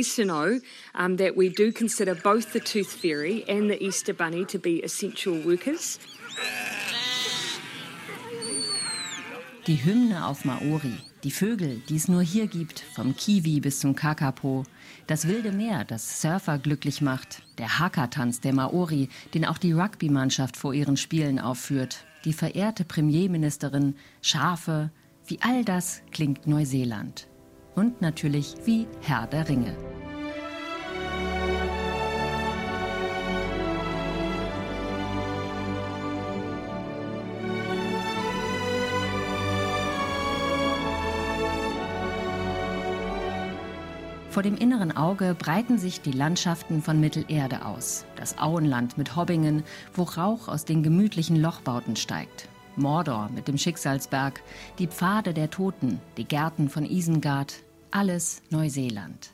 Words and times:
pleased 0.00 0.16
to 0.16 0.24
know 0.24 0.60
um, 0.94 1.16
that 1.16 1.36
we 1.36 1.48
do 1.50 1.72
consider 1.72 2.14
both 2.14 2.52
the 2.52 2.60
Tooth 2.60 2.92
Fairy 2.92 3.44
and 3.48 3.70
the 3.70 3.82
Easter 3.82 4.14
Bunny 4.14 4.44
to 4.46 4.58
be 4.58 4.82
essential 4.82 5.34
workers. 5.44 5.98
Die 9.66 9.76
Hymne 9.76 10.26
auf 10.26 10.46
Maori, 10.46 10.94
die 11.22 11.30
Vögel, 11.30 11.82
die 11.88 11.96
es 11.96 12.08
nur 12.08 12.22
hier 12.22 12.46
gibt, 12.46 12.80
vom 12.94 13.14
Kiwi 13.14 13.60
bis 13.60 13.80
zum 13.80 13.94
Kakapo, 13.94 14.64
das 15.06 15.28
wilde 15.28 15.52
Meer, 15.52 15.84
das 15.84 16.22
Surfer 16.22 16.58
glücklich 16.58 17.02
macht, 17.02 17.42
der 17.58 17.78
Haka-Tanz 17.78 18.40
der 18.40 18.54
Maori, 18.54 19.10
den 19.34 19.44
auch 19.44 19.58
die 19.58 19.72
Rugby-Mannschaft 19.72 20.56
vor 20.56 20.72
ihren 20.72 20.96
Spielen 20.96 21.38
aufführt, 21.38 22.04
die 22.24 22.32
verehrte 22.32 22.84
Premierministerin, 22.84 23.96
Schafe, 24.22 24.90
wie 25.26 25.38
all 25.42 25.62
das 25.62 26.00
klingt 26.10 26.46
Neuseeland 26.46 27.29
und 27.74 28.00
natürlich 28.00 28.54
wie 28.64 28.86
Herr 29.00 29.26
der 29.26 29.48
Ringe. 29.48 29.76
Vor 44.30 44.44
dem 44.44 44.56
inneren 44.56 44.96
Auge 44.96 45.34
breiten 45.36 45.76
sich 45.76 46.02
die 46.02 46.12
Landschaften 46.12 46.82
von 46.82 47.00
Mittelerde 47.00 47.66
aus. 47.66 48.04
Das 48.14 48.38
Auenland 48.38 48.96
mit 48.96 49.16
Hobbingen, 49.16 49.64
wo 49.92 50.04
Rauch 50.04 50.46
aus 50.46 50.64
den 50.64 50.84
gemütlichen 50.84 51.34
Lochbauten 51.34 51.96
steigt. 51.96 52.48
Mordor 52.80 53.30
mit 53.34 53.46
dem 53.46 53.58
Schicksalsberg, 53.58 54.42
die 54.78 54.88
Pfade 54.88 55.32
der 55.32 55.50
Toten, 55.50 56.00
die 56.16 56.24
Gärten 56.24 56.68
von 56.68 56.84
Isengard, 56.84 57.62
alles 57.90 58.42
Neuseeland. 58.50 59.30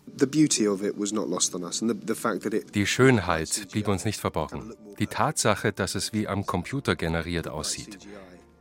Die 2.74 2.86
Schönheit 2.86 3.68
blieb 3.72 3.88
uns 3.88 4.04
nicht 4.04 4.20
verborgen. 4.20 4.72
Die 4.98 5.06
Tatsache, 5.06 5.72
dass 5.72 5.94
es 5.94 6.12
wie 6.12 6.26
am 6.28 6.46
Computer 6.46 6.96
generiert 6.96 7.48
aussieht. 7.48 7.98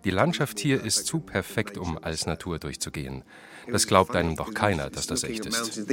Die 0.03 0.11
Landschaft 0.11 0.59
hier 0.59 0.83
ist 0.83 1.07
zu 1.07 1.19
perfekt, 1.19 1.77
um 1.77 1.97
als 1.97 2.27
Natur 2.27 2.59
durchzugehen. 2.59 3.23
Das 3.71 3.87
glaubt 3.87 4.15
einem 4.15 4.35
doch 4.35 4.53
keiner, 4.53 4.91
dass 4.91 5.07
das 5.07 5.23
echt 5.23 5.45
ist. 5.47 5.89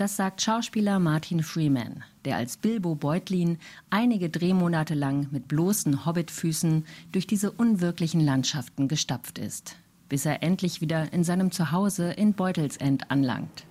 Das 0.00 0.16
sagt 0.16 0.40
Schauspieler 0.40 0.98
Martin 0.98 1.42
Freeman, 1.42 2.04
der 2.24 2.38
als 2.38 2.56
Bilbo 2.56 2.94
Beutlin 2.94 3.58
einige 3.90 4.30
Drehmonate 4.30 4.94
lang 4.94 5.26
mit 5.30 5.46
bloßen 5.46 6.06
Hobbitfüßen 6.06 6.86
durch 7.12 7.26
diese 7.26 7.50
unwirklichen 7.50 8.22
Landschaften 8.22 8.88
gestapft 8.88 9.38
ist 9.38 9.76
bis 10.10 10.26
er 10.26 10.42
endlich 10.42 10.82
wieder 10.82 11.10
in 11.14 11.24
seinem 11.24 11.50
Zuhause 11.52 12.10
in 12.10 12.34
Beutelsend 12.34 13.10
anlangt. 13.10 13.64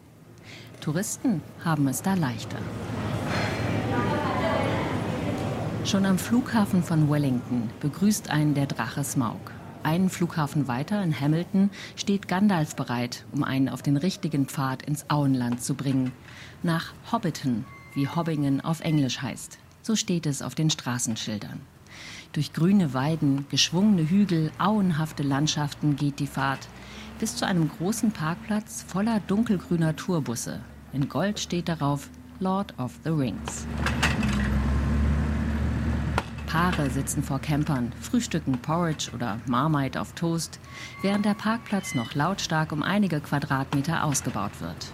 Touristen 0.81 1.43
haben 1.63 1.87
es 1.87 2.01
da 2.01 2.15
leichter. 2.15 2.57
Schon 5.85 6.05
am 6.05 6.17
Flughafen 6.17 6.81
von 6.81 7.09
Wellington 7.09 7.69
begrüßt 7.81 8.31
einen 8.31 8.53
der 8.55 8.67
Drache 8.67 9.03
Smaug. 9.03 9.51
Einen 9.83 10.09
Flughafen 10.09 10.67
weiter 10.67 11.01
in 11.03 11.17
Hamilton 11.17 11.69
steht 11.95 12.27
Gandalf 12.27 12.75
bereit, 12.75 13.25
um 13.31 13.43
einen 13.43 13.69
auf 13.69 13.81
den 13.81 13.97
richtigen 13.97 14.45
Pfad 14.45 14.83
ins 14.83 15.09
Auenland 15.09 15.63
zu 15.63 15.73
bringen. 15.73 16.11
Nach 16.63 16.93
Hobbiton, 17.11 17.65
wie 17.93 18.07
Hobbingen 18.07 18.61
auf 18.61 18.81
Englisch 18.81 19.21
heißt. 19.21 19.57
So 19.81 19.95
steht 19.95 20.25
es 20.25 20.41
auf 20.41 20.53
den 20.53 20.69
Straßenschildern. 20.69 21.61
Durch 22.33 22.53
grüne 22.53 22.93
Weiden, 22.93 23.47
geschwungene 23.49 24.07
Hügel, 24.09 24.51
auenhafte 24.59 25.23
Landschaften 25.23 25.95
geht 25.95 26.19
die 26.19 26.27
Fahrt 26.27 26.67
bis 27.19 27.35
zu 27.35 27.45
einem 27.45 27.69
großen 27.69 28.11
Parkplatz 28.11 28.83
voller 28.87 29.19
dunkelgrüner 29.21 29.95
Tourbusse. 29.95 30.61
In 30.93 31.09
Gold 31.09 31.39
steht 31.39 31.67
darauf 31.67 32.09
Lord 32.39 32.77
of 32.79 32.93
the 33.03 33.09
Rings. 33.09 33.67
Paare 36.49 36.89
sitzen 36.89 37.21
vor 37.21 37.37
Campern, 37.37 37.91
frühstücken 38.01 38.53
Porridge 38.53 39.11
oder 39.13 39.37
Marmite 39.45 40.01
auf 40.01 40.13
Toast, 40.13 40.59
während 41.03 41.23
der 41.23 41.35
Parkplatz 41.35 41.93
noch 41.93 42.15
lautstark 42.15 42.71
um 42.71 42.81
einige 42.81 43.19
Quadratmeter 43.19 44.03
ausgebaut 44.03 44.59
wird. 44.59 44.91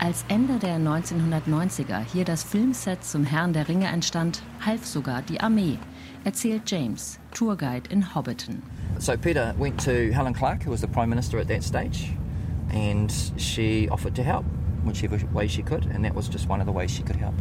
Als 0.00 0.24
Ende 0.26 0.58
der 0.58 0.78
1990er 0.78 2.00
hier 2.12 2.24
das 2.24 2.42
Filmset 2.42 3.04
zum 3.04 3.22
Herrn 3.22 3.52
der 3.52 3.68
Ringe 3.68 3.86
entstand, 3.86 4.42
half 4.66 4.84
sogar 4.84 5.22
die 5.22 5.40
Armee, 5.40 5.78
erzählt 6.24 6.68
James, 6.68 7.20
Tourguide 7.32 7.88
in 7.90 8.12
Hobbiton. 8.12 8.60
So 8.98 9.16
Peter 9.16 9.54
went 9.56 9.80
to 9.84 9.92
Helen 10.12 10.34
Clark, 10.34 10.66
who 10.66 10.72
was 10.72 10.80
the 10.80 10.88
Prime 10.88 11.08
Minister 11.08 11.38
at 11.38 11.46
that 11.46 11.62
stage, 11.62 12.16
and 12.72 13.12
she 13.36 13.88
offered 13.92 14.16
to 14.16 14.24
help 14.24 14.44
whichever 14.84 15.20
way 15.32 15.46
she 15.46 15.62
could, 15.62 15.86
and 15.94 16.04
that 16.04 16.16
was 16.16 16.28
just 16.28 16.48
one 16.48 16.60
of 16.60 16.66
the 16.66 16.74
ways 16.74 16.90
she 16.90 17.04
could 17.04 17.16
help. 17.16 17.34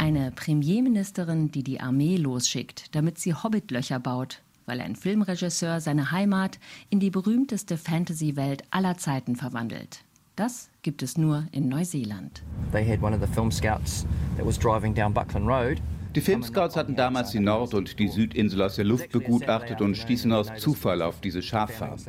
Eine 0.00 0.30
Premierministerin, 0.30 1.50
die 1.50 1.62
die 1.62 1.78
Armee 1.78 2.16
losschickt, 2.16 2.94
damit 2.94 3.18
sie 3.18 3.34
Hobbitlöcher 3.34 4.00
baut, 4.00 4.40
weil 4.64 4.80
ein 4.80 4.96
Filmregisseur 4.96 5.82
seine 5.82 6.10
Heimat 6.10 6.58
in 6.88 7.00
die 7.00 7.10
berühmteste 7.10 7.76
Fantasy-Welt 7.76 8.64
aller 8.70 8.96
Zeiten 8.96 9.36
verwandelt. 9.36 10.00
Das 10.36 10.70
gibt 10.80 11.02
es 11.02 11.18
nur 11.18 11.44
in 11.52 11.68
Neuseeland. 11.68 12.42
They 12.72 12.82
had 12.82 13.02
one 13.02 13.14
of 13.14 13.20
the 13.20 13.30
film 13.30 13.52
scouts 13.52 14.06
that 14.38 14.46
was 14.46 14.58
driving 14.58 14.94
down 14.94 15.12
Buckland 15.12 15.46
Road 15.46 15.82
die 16.16 16.20
Filmscouts 16.20 16.74
hatten 16.74 16.96
damals 16.96 17.30
die 17.30 17.38
Nord- 17.38 17.72
und 17.72 18.00
die 18.00 18.08
Südinsel 18.08 18.62
aus 18.62 18.74
der 18.74 18.84
Luft 18.84 19.12
begutachtet 19.12 19.80
und 19.80 19.96
stießen 19.96 20.32
aus 20.32 20.48
Zufall 20.56 21.02
auf 21.02 21.20
diese 21.20 21.40
Schaffarm. 21.40 22.00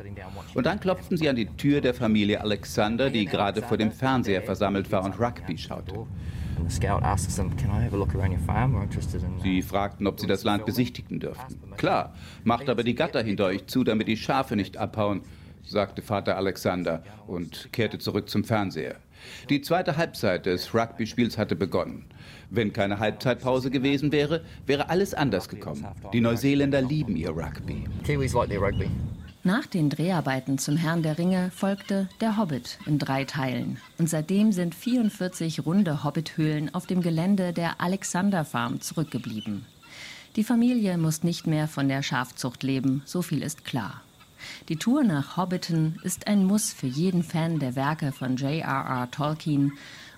Und 0.54 0.66
dann 0.66 0.80
klopften 0.80 1.16
sie 1.16 1.28
an 1.28 1.36
die 1.36 1.46
Tür 1.46 1.80
der 1.80 1.94
Familie 1.94 2.40
Alexander, 2.40 3.10
die 3.10 3.26
gerade 3.26 3.62
vor 3.62 3.76
dem 3.76 3.92
Fernseher 3.92 4.42
versammelt 4.42 4.90
war 4.90 5.04
und 5.04 5.20
Rugby 5.20 5.56
schaute. 5.56 6.06
Sie 9.42 9.62
fragten, 9.62 10.06
ob 10.06 10.20
sie 10.20 10.26
das 10.26 10.44
Land 10.44 10.66
besichtigen 10.66 11.20
dürften. 11.20 11.58
Klar, 11.76 12.14
macht 12.44 12.68
aber 12.68 12.84
die 12.84 12.94
Gatter 12.94 13.22
hinter 13.22 13.46
euch 13.46 13.66
zu, 13.66 13.84
damit 13.84 14.08
die 14.08 14.16
Schafe 14.16 14.56
nicht 14.56 14.76
abhauen, 14.76 15.22
sagte 15.64 16.02
Vater 16.02 16.36
Alexander 16.36 17.02
und 17.26 17.72
kehrte 17.72 17.98
zurück 17.98 18.28
zum 18.28 18.44
Fernseher. 18.44 18.96
Die 19.48 19.60
zweite 19.60 19.96
Halbzeit 19.96 20.46
des 20.46 20.74
Rugby-Spiels 20.74 21.38
hatte 21.38 21.54
begonnen. 21.54 22.06
Wenn 22.50 22.72
keine 22.72 22.98
Halbzeitpause 22.98 23.70
gewesen 23.70 24.12
wäre, 24.12 24.44
wäre 24.66 24.90
alles 24.90 25.14
anders 25.14 25.48
gekommen. 25.48 25.86
Die 26.12 26.20
Neuseeländer 26.20 26.82
lieben 26.82 27.16
ihr 27.16 27.30
Rugby. 27.30 27.84
Nach 29.44 29.66
den 29.66 29.90
Dreharbeiten 29.90 30.56
zum 30.58 30.76
Herrn 30.76 31.02
der 31.02 31.18
Ringe 31.18 31.50
folgte 31.50 32.08
Der 32.20 32.36
Hobbit 32.36 32.78
in 32.86 33.00
drei 33.00 33.24
Teilen. 33.24 33.78
Und 33.98 34.08
seitdem 34.08 34.52
sind 34.52 34.72
44 34.72 35.66
runde 35.66 36.04
Hobbithöhlen 36.04 36.72
auf 36.72 36.86
dem 36.86 37.02
Gelände 37.02 37.52
der 37.52 37.80
Alexander 37.80 38.44
Farm 38.44 38.80
zurückgeblieben. 38.80 39.66
Die 40.36 40.44
Familie 40.44 40.96
muss 40.96 41.24
nicht 41.24 41.48
mehr 41.48 41.66
von 41.66 41.88
der 41.88 42.04
Schafzucht 42.04 42.62
leben, 42.62 43.02
so 43.04 43.20
viel 43.20 43.42
ist 43.42 43.64
klar. 43.64 44.00
Die 44.68 44.76
Tour 44.76 45.02
nach 45.02 45.36
Hobbiton 45.36 45.98
ist 46.04 46.28
ein 46.28 46.44
Muss 46.44 46.72
für 46.72 46.86
jeden 46.86 47.24
Fan 47.24 47.58
der 47.58 47.74
Werke 47.74 48.12
von 48.12 48.36
J.R.R. 48.36 49.10
Tolkien 49.10 49.72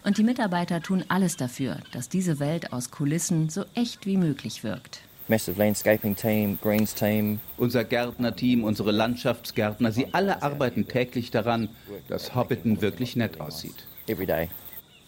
und 0.05 0.19
die 0.19 0.23
Mitarbeiter 0.23 0.82
tun 0.82 1.03
alles 1.09 1.38
dafür, 1.38 1.79
dass 1.93 2.11
diese 2.11 2.41
Welt 2.41 2.75
aus 2.75 2.91
Kulissen 2.91 3.49
so 3.49 3.65
echt 3.75 4.05
wie 4.05 4.19
möglich 4.19 4.62
wirkt. 4.65 5.00
Massive 5.26 5.59
Landscaping 5.59 6.15
Team, 6.15 6.59
Greens 6.61 6.94
Team. 6.94 7.41
Unser 7.56 7.85
Gärtnerteam, 7.85 8.62
unsere 8.62 8.93
Landschaftsgärtner, 8.93 9.91
sie 9.91 10.12
alle 10.12 10.43
arbeiten 10.43 10.87
täglich 10.87 11.31
daran, 11.31 11.71
dass 12.09 12.35
Hobbiton 12.35 12.82
wirklich 12.82 13.17
nett 13.17 13.41
aussieht. 13.41 13.87
Every 14.06 14.26
day. 14.26 14.50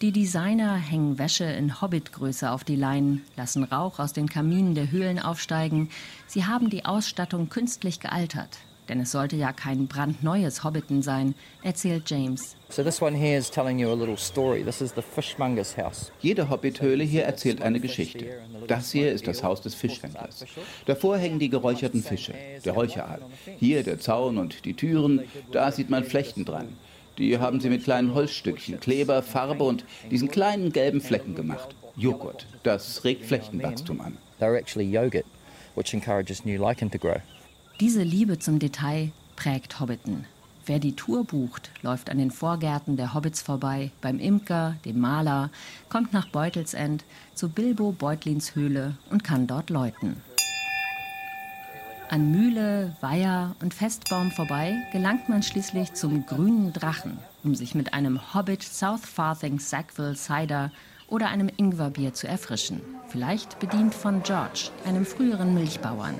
Die 0.01 0.11
Designer 0.11 0.75
hängen 0.75 1.17
Wäsche 1.17 1.45
in 1.45 1.81
Hobbitgröße 1.81 2.51
auf 2.51 2.63
die 2.63 2.75
Leinen, 2.75 3.23
lassen 3.35 3.63
Rauch 3.63 3.99
aus 3.99 4.13
den 4.13 4.27
Kaminen 4.27 4.75
der 4.75 4.91
Höhlen 4.91 5.19
aufsteigen. 5.19 5.89
Sie 6.27 6.45
haben 6.45 6.69
die 6.69 6.85
Ausstattung 6.85 7.49
künstlich 7.49 7.99
gealtert. 7.99 8.59
Denn 8.89 9.01
es 9.01 9.11
sollte 9.11 9.35
ja 9.35 9.51
kein 9.51 9.87
brandneues 9.87 10.63
Hobbiton 10.63 11.01
sein, 11.01 11.35
erzählt 11.61 12.09
James. 12.09 12.55
So 12.69 12.83
this 12.83 13.01
one 13.01 13.15
here 13.15 13.37
is 13.37 13.49
telling 13.49 13.79
you 13.79 13.89
a 13.89 13.95
little 13.95 14.17
story. 14.17 14.63
This 14.63 14.81
is 14.81 14.93
the 14.93 15.01
fishmonger's 15.01 15.75
house. 15.77 16.11
Jede 16.21 16.49
Hobbithöhle 16.49 17.03
hier 17.03 17.23
erzählt 17.23 17.61
eine 17.61 17.79
Geschichte. 17.79 18.25
Das 18.67 18.91
hier 18.91 19.11
ist 19.11 19.27
das 19.27 19.43
Haus 19.43 19.61
des 19.61 19.75
Fischhändlers. 19.75 20.45
Davor 20.85 21.17
hängen 21.17 21.39
die 21.39 21.49
geräucherten 21.49 22.01
Fische, 22.01 22.33
der 22.63 22.73
Räucheraal. 22.73 23.21
Hier 23.59 23.83
der 23.83 23.99
Zaun 23.99 24.37
und 24.37 24.65
die 24.65 24.73
Türen, 24.73 25.23
da 25.51 25.71
sieht 25.71 25.89
man 25.89 26.03
Flechten 26.03 26.45
dran. 26.45 26.69
Die 27.17 27.39
haben 27.39 27.59
sie 27.59 27.69
mit 27.69 27.83
kleinen 27.83 28.13
Holzstückchen, 28.13 28.79
Kleber, 28.79 29.23
Farbe 29.23 29.63
und 29.63 29.85
diesen 30.11 30.29
kleinen 30.29 30.71
gelben 30.71 31.01
Flecken 31.01 31.35
gemacht. 31.35 31.75
Joghurt, 31.95 32.45
das 32.63 33.03
regt 33.03 33.25
Flechtenwachstum 33.25 34.01
an. 34.01 34.17
They're 34.39 34.55
actually 34.55 34.87
yogurt, 34.87 35.25
which 35.75 35.93
encourages 35.93 36.45
new 36.45 36.61
lichen 36.61 36.91
to 36.91 36.99
grow. 36.99 37.19
Diese 37.79 38.01
Liebe 38.01 38.39
zum 38.39 38.57
Detail 38.57 39.11
prägt 39.35 39.79
Hobbiton. 39.79 40.25
Wer 40.65 40.79
die 40.79 40.95
Tour 40.95 41.23
bucht, 41.23 41.69
läuft 41.83 42.09
an 42.09 42.17
den 42.17 42.31
Vorgärten 42.31 42.97
der 42.97 43.13
Hobbits 43.13 43.43
vorbei, 43.43 43.91
beim 44.01 44.17
Imker, 44.17 44.75
dem 44.83 44.99
Maler, 44.99 45.51
kommt 45.87 46.11
nach 46.11 46.27
Beutelsend 46.27 47.03
zu 47.35 47.49
Bilbo 47.49 47.91
Beutlins 47.91 48.55
Höhle 48.55 48.97
und 49.11 49.23
kann 49.23 49.45
dort 49.45 49.69
läuten. 49.69 50.17
An 52.09 52.31
Mühle, 52.31 52.95
Weiher 52.99 53.55
und 53.61 53.75
Festbaum 53.75 54.31
vorbei 54.31 54.75
gelangt 54.91 55.29
man 55.29 55.43
schließlich 55.43 55.93
zum 55.93 56.25
grünen 56.25 56.73
Drachen, 56.73 57.19
um 57.43 57.53
sich 57.53 57.75
mit 57.75 57.93
einem 57.93 58.33
Hobbit 58.33 58.63
South 58.63 59.05
Farthing 59.05 59.59
Sackville 59.59 60.15
Cider 60.15 60.71
oder 61.07 61.29
einem 61.29 61.49
Ingwerbier 61.55 62.13
zu 62.13 62.27
erfrischen. 62.27 62.81
Vielleicht 63.07 63.59
bedient 63.59 63.95
von 63.95 64.21
George, 64.23 64.69
einem 64.85 65.05
früheren 65.05 65.53
Milchbauern. 65.53 66.15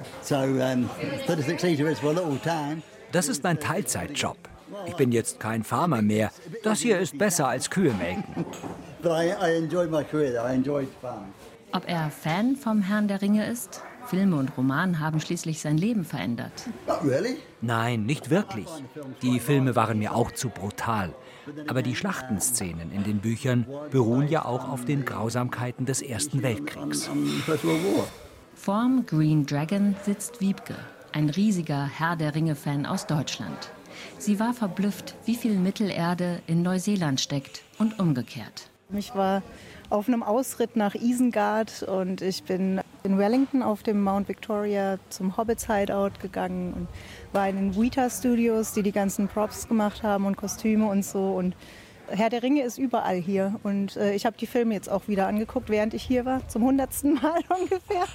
Das 3.12 3.28
ist 3.28 3.44
mein 3.44 3.60
Teilzeitjob. 3.60 4.38
Ich 4.86 4.96
bin 4.96 5.12
jetzt 5.12 5.40
kein 5.40 5.64
Farmer 5.64 6.02
mehr. 6.02 6.32
Das 6.64 6.80
hier 6.80 7.00
ist 7.00 7.18
besser 7.18 7.48
als 7.48 7.70
Kühe 7.70 7.94
melken. 7.94 8.46
Ob 11.72 11.88
er 11.88 12.10
Fan 12.10 12.56
vom 12.56 12.82
Herrn 12.82 13.08
der 13.08 13.22
Ringe 13.22 13.46
ist? 13.46 13.82
Filme 14.08 14.38
und 14.38 14.58
Roman 14.58 15.00
haben 15.00 15.20
schließlich 15.20 15.62
sein 15.62 15.78
Leben 15.78 16.04
verändert. 16.06 16.52
Nein, 17.62 18.06
nicht 18.06 18.30
wirklich. 18.30 18.68
Die 19.22 19.40
Filme 19.40 19.76
waren 19.76 20.00
mir 20.00 20.16
auch 20.16 20.32
zu 20.32 20.50
brutal. 20.50 21.14
Aber 21.68 21.82
die 21.82 21.96
Schlachtenszenen 21.96 22.92
in 22.92 23.04
den 23.04 23.20
Büchern 23.20 23.66
beruhen 23.92 24.28
ja 24.28 24.46
auch 24.46 24.70
auf 24.70 24.86
den 24.86 25.06
Grausamkeiten 25.06 25.86
des 25.86 26.02
Ersten 26.02 26.44
Weltkriegs. 26.44 27.10
Vorm 28.56 29.06
Green 29.06 29.46
Dragon 29.46 29.96
sitzt 30.04 30.42
Wiebke, 30.42 30.76
ein 31.12 31.30
riesiger 31.30 31.86
Herr 31.86 32.16
der 32.16 32.34
Ringe-Fan 32.36 32.86
aus 32.86 33.06
Deutschland. 33.06 33.72
Sie 34.18 34.40
war 34.40 34.54
verblüfft, 34.54 35.16
wie 35.26 35.36
viel 35.36 35.58
Mittelerde 35.58 36.42
in 36.48 36.62
Neuseeland 36.62 37.22
steckt 37.22 37.62
und 37.78 38.00
umgekehrt. 38.00 38.70
Ich 38.94 39.16
war 39.16 39.44
auf 39.90 40.08
einem 40.08 40.24
Ausritt 40.24 40.76
nach 40.76 40.96
Isengard 40.96 41.84
und 41.84 42.22
ich 42.22 42.44
bin 42.44 42.82
in 43.08 43.18
Wellington 43.18 43.64
auf 43.64 43.84
dem 43.84 44.04
Mount 44.04 44.28
Victoria 44.28 45.00
zum 45.10 45.38
Hobbits 45.38 45.68
Hideout 45.68 46.20
gegangen 46.22 46.74
und 46.74 46.88
war 47.34 47.48
in 47.48 47.56
den 47.56 47.76
Weta 47.76 48.10
Studios, 48.10 48.74
die 48.74 48.84
die 48.84 48.92
ganzen 48.92 49.28
Props 49.28 49.68
gemacht 49.68 50.04
haben 50.04 50.26
und 50.26 50.36
Kostüme 50.36 50.88
und 50.88 51.04
so 51.04 51.32
und 51.32 51.56
Herr 52.10 52.30
der 52.30 52.42
Ringe 52.42 52.64
ist 52.64 52.78
überall 52.78 53.18
hier 53.18 53.60
und 53.64 53.98
äh, 53.98 54.14
ich 54.14 54.26
habe 54.26 54.38
die 54.38 54.48
Filme 54.48 54.74
jetzt 54.74 54.90
auch 54.90 55.08
wieder 55.08 55.28
angeguckt, 55.28 55.70
während 55.70 55.94
ich 55.94 56.04
hier 56.04 56.24
war, 56.26 56.48
zum 56.48 56.64
hundertsten 56.64 57.16
Mal 57.16 57.42
ungefähr 57.50 58.06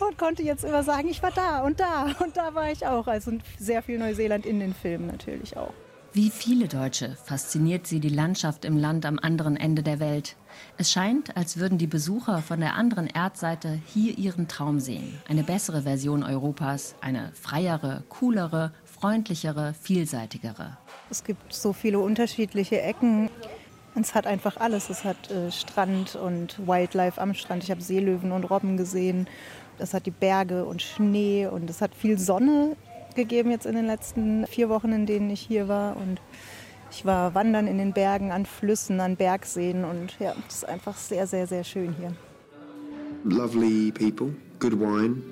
und 0.00 0.16
konnte 0.16 0.42
jetzt 0.42 0.64
immer 0.64 0.82
sagen, 0.82 1.08
ich 1.08 1.22
war 1.22 1.32
da 1.32 1.60
und 1.62 1.80
da 1.80 2.14
und 2.22 2.36
da 2.36 2.54
war 2.54 2.70
ich 2.70 2.86
auch. 2.86 3.06
Also 3.06 3.32
sehr 3.58 3.82
viel 3.82 3.98
Neuseeland 3.98 4.46
in 4.46 4.60
den 4.60 4.72
Filmen 4.72 5.06
natürlich 5.06 5.56
auch. 5.56 5.72
Wie 6.12 6.30
viele 6.30 6.66
Deutsche 6.66 7.16
fasziniert 7.24 7.86
sie 7.86 8.00
die 8.00 8.08
Landschaft 8.08 8.64
im 8.64 8.78
Land 8.78 9.04
am 9.04 9.18
anderen 9.18 9.56
Ende 9.56 9.82
der 9.82 10.00
Welt. 10.00 10.36
Es 10.78 10.92
scheint, 10.92 11.36
als 11.36 11.56
würden 11.56 11.78
die 11.78 11.86
Besucher 11.86 12.42
von 12.42 12.60
der 12.60 12.74
anderen 12.74 13.06
Erdseite 13.06 13.80
hier 13.86 14.18
ihren 14.18 14.48
Traum 14.48 14.80
sehen. 14.80 15.18
Eine 15.28 15.42
bessere 15.42 15.82
Version 15.82 16.22
Europas, 16.22 16.94
eine 17.00 17.32
freiere, 17.34 18.04
coolere, 18.08 18.72
freundlichere, 18.84 19.74
vielseitigere. 19.80 20.76
Es 21.10 21.24
gibt 21.24 21.52
so 21.52 21.72
viele 21.72 21.98
unterschiedliche 21.98 22.80
Ecken. 22.80 23.30
Es 23.94 24.14
hat 24.14 24.26
einfach 24.26 24.58
alles. 24.58 24.90
Es 24.90 25.04
hat 25.04 25.30
äh, 25.30 25.50
Strand 25.50 26.16
und 26.16 26.66
Wildlife 26.66 27.20
am 27.20 27.34
Strand. 27.34 27.62
Ich 27.62 27.70
habe 27.70 27.80
Seelöwen 27.80 28.32
und 28.32 28.44
Robben 28.44 28.76
gesehen. 28.76 29.26
Es 29.78 29.94
hat 29.94 30.06
die 30.06 30.10
Berge 30.10 30.64
und 30.64 30.82
Schnee 30.82 31.46
und 31.46 31.68
es 31.70 31.80
hat 31.80 31.94
viel 31.94 32.18
Sonne 32.18 32.76
gegeben 33.14 33.50
jetzt 33.50 33.66
in 33.66 33.74
den 33.74 33.86
letzten 33.86 34.46
vier 34.46 34.68
Wochen, 34.68 34.92
in 34.92 35.06
denen 35.06 35.30
ich 35.30 35.40
hier 35.40 35.68
war. 35.68 35.96
Und 35.96 36.20
ich 36.90 37.04
war 37.04 37.34
wandern 37.34 37.66
in 37.66 37.78
den 37.78 37.92
Bergen, 37.92 38.32
an 38.32 38.46
Flüssen, 38.46 39.00
an 39.00 39.16
Bergseen 39.16 39.84
und 39.84 40.18
ja, 40.18 40.34
es 40.48 40.56
ist 40.56 40.68
einfach 40.68 40.96
sehr, 40.96 41.26
sehr, 41.26 41.46
sehr 41.46 41.64
schön 41.64 41.94
hier. 41.98 42.14
Lovely 43.24 43.90
people, 43.92 44.34
good 44.60 44.78
wine, 44.78 45.22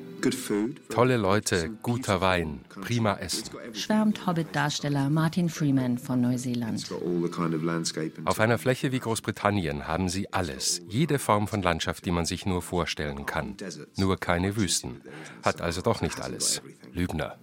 Tolle 0.88 1.18
Leute, 1.18 1.70
guter 1.82 2.22
Wein, 2.22 2.60
prima 2.80 3.14
Essen. 3.16 3.50
Schwärmt 3.74 4.26
Hobbit-Darsteller 4.26 5.10
Martin 5.10 5.50
Freeman 5.50 5.98
von 5.98 6.22
Neuseeland. 6.22 6.90
Auf 8.24 8.40
einer 8.40 8.56
Fläche 8.56 8.90
wie 8.90 9.00
Großbritannien 9.00 9.86
haben 9.86 10.08
sie 10.08 10.32
alles, 10.32 10.80
jede 10.88 11.18
Form 11.18 11.46
von 11.46 11.60
Landschaft, 11.60 12.06
die 12.06 12.10
man 12.10 12.24
sich 12.24 12.46
nur 12.46 12.62
vorstellen 12.62 13.26
kann. 13.26 13.56
Nur 13.96 14.16
keine 14.16 14.56
Wüsten. 14.56 15.02
Hat 15.42 15.60
also 15.60 15.82
doch 15.82 16.00
nicht 16.00 16.22
alles. 16.22 16.62
Lügner. 16.92 17.36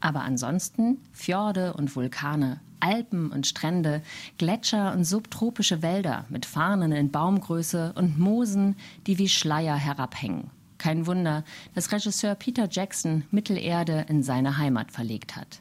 Aber 0.00 0.20
ansonsten 0.20 0.98
Fjorde 1.12 1.72
und 1.74 1.96
Vulkane, 1.96 2.60
Alpen 2.80 3.30
und 3.30 3.46
Strände, 3.46 4.02
Gletscher 4.38 4.92
und 4.92 5.04
subtropische 5.04 5.82
Wälder 5.82 6.24
mit 6.28 6.46
Farnen 6.46 6.92
in 6.92 7.10
Baumgröße 7.10 7.92
und 7.96 8.18
Moosen, 8.18 8.76
die 9.06 9.18
wie 9.18 9.28
Schleier 9.28 9.76
herabhängen. 9.76 10.50
Kein 10.78 11.06
Wunder, 11.06 11.44
dass 11.74 11.92
Regisseur 11.92 12.34
Peter 12.34 12.68
Jackson 12.70 13.24
Mittelerde 13.30 14.06
in 14.08 14.22
seine 14.22 14.56
Heimat 14.56 14.90
verlegt 14.92 15.36
hat. 15.36 15.60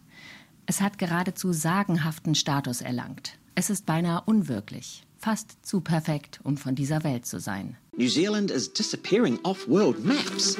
Es 0.65 0.81
hat 0.81 0.97
geradezu 0.97 1.51
sagenhaften 1.51 2.35
Status 2.35 2.81
erlangt. 2.81 3.37
Es 3.55 3.69
ist 3.69 3.85
beinahe 3.85 4.21
unwirklich, 4.25 5.03
fast 5.17 5.65
zu 5.65 5.81
perfekt, 5.81 6.39
um 6.43 6.55
von 6.55 6.75
dieser 6.75 7.03
Welt 7.03 7.25
zu 7.25 7.39
sein. 7.39 7.75
New 7.97 8.07
Zealand 8.07 8.49
is 8.51 8.71
disappearing 8.71 9.37
off 9.43 9.67
world 9.67 10.05
maps. 10.05 10.57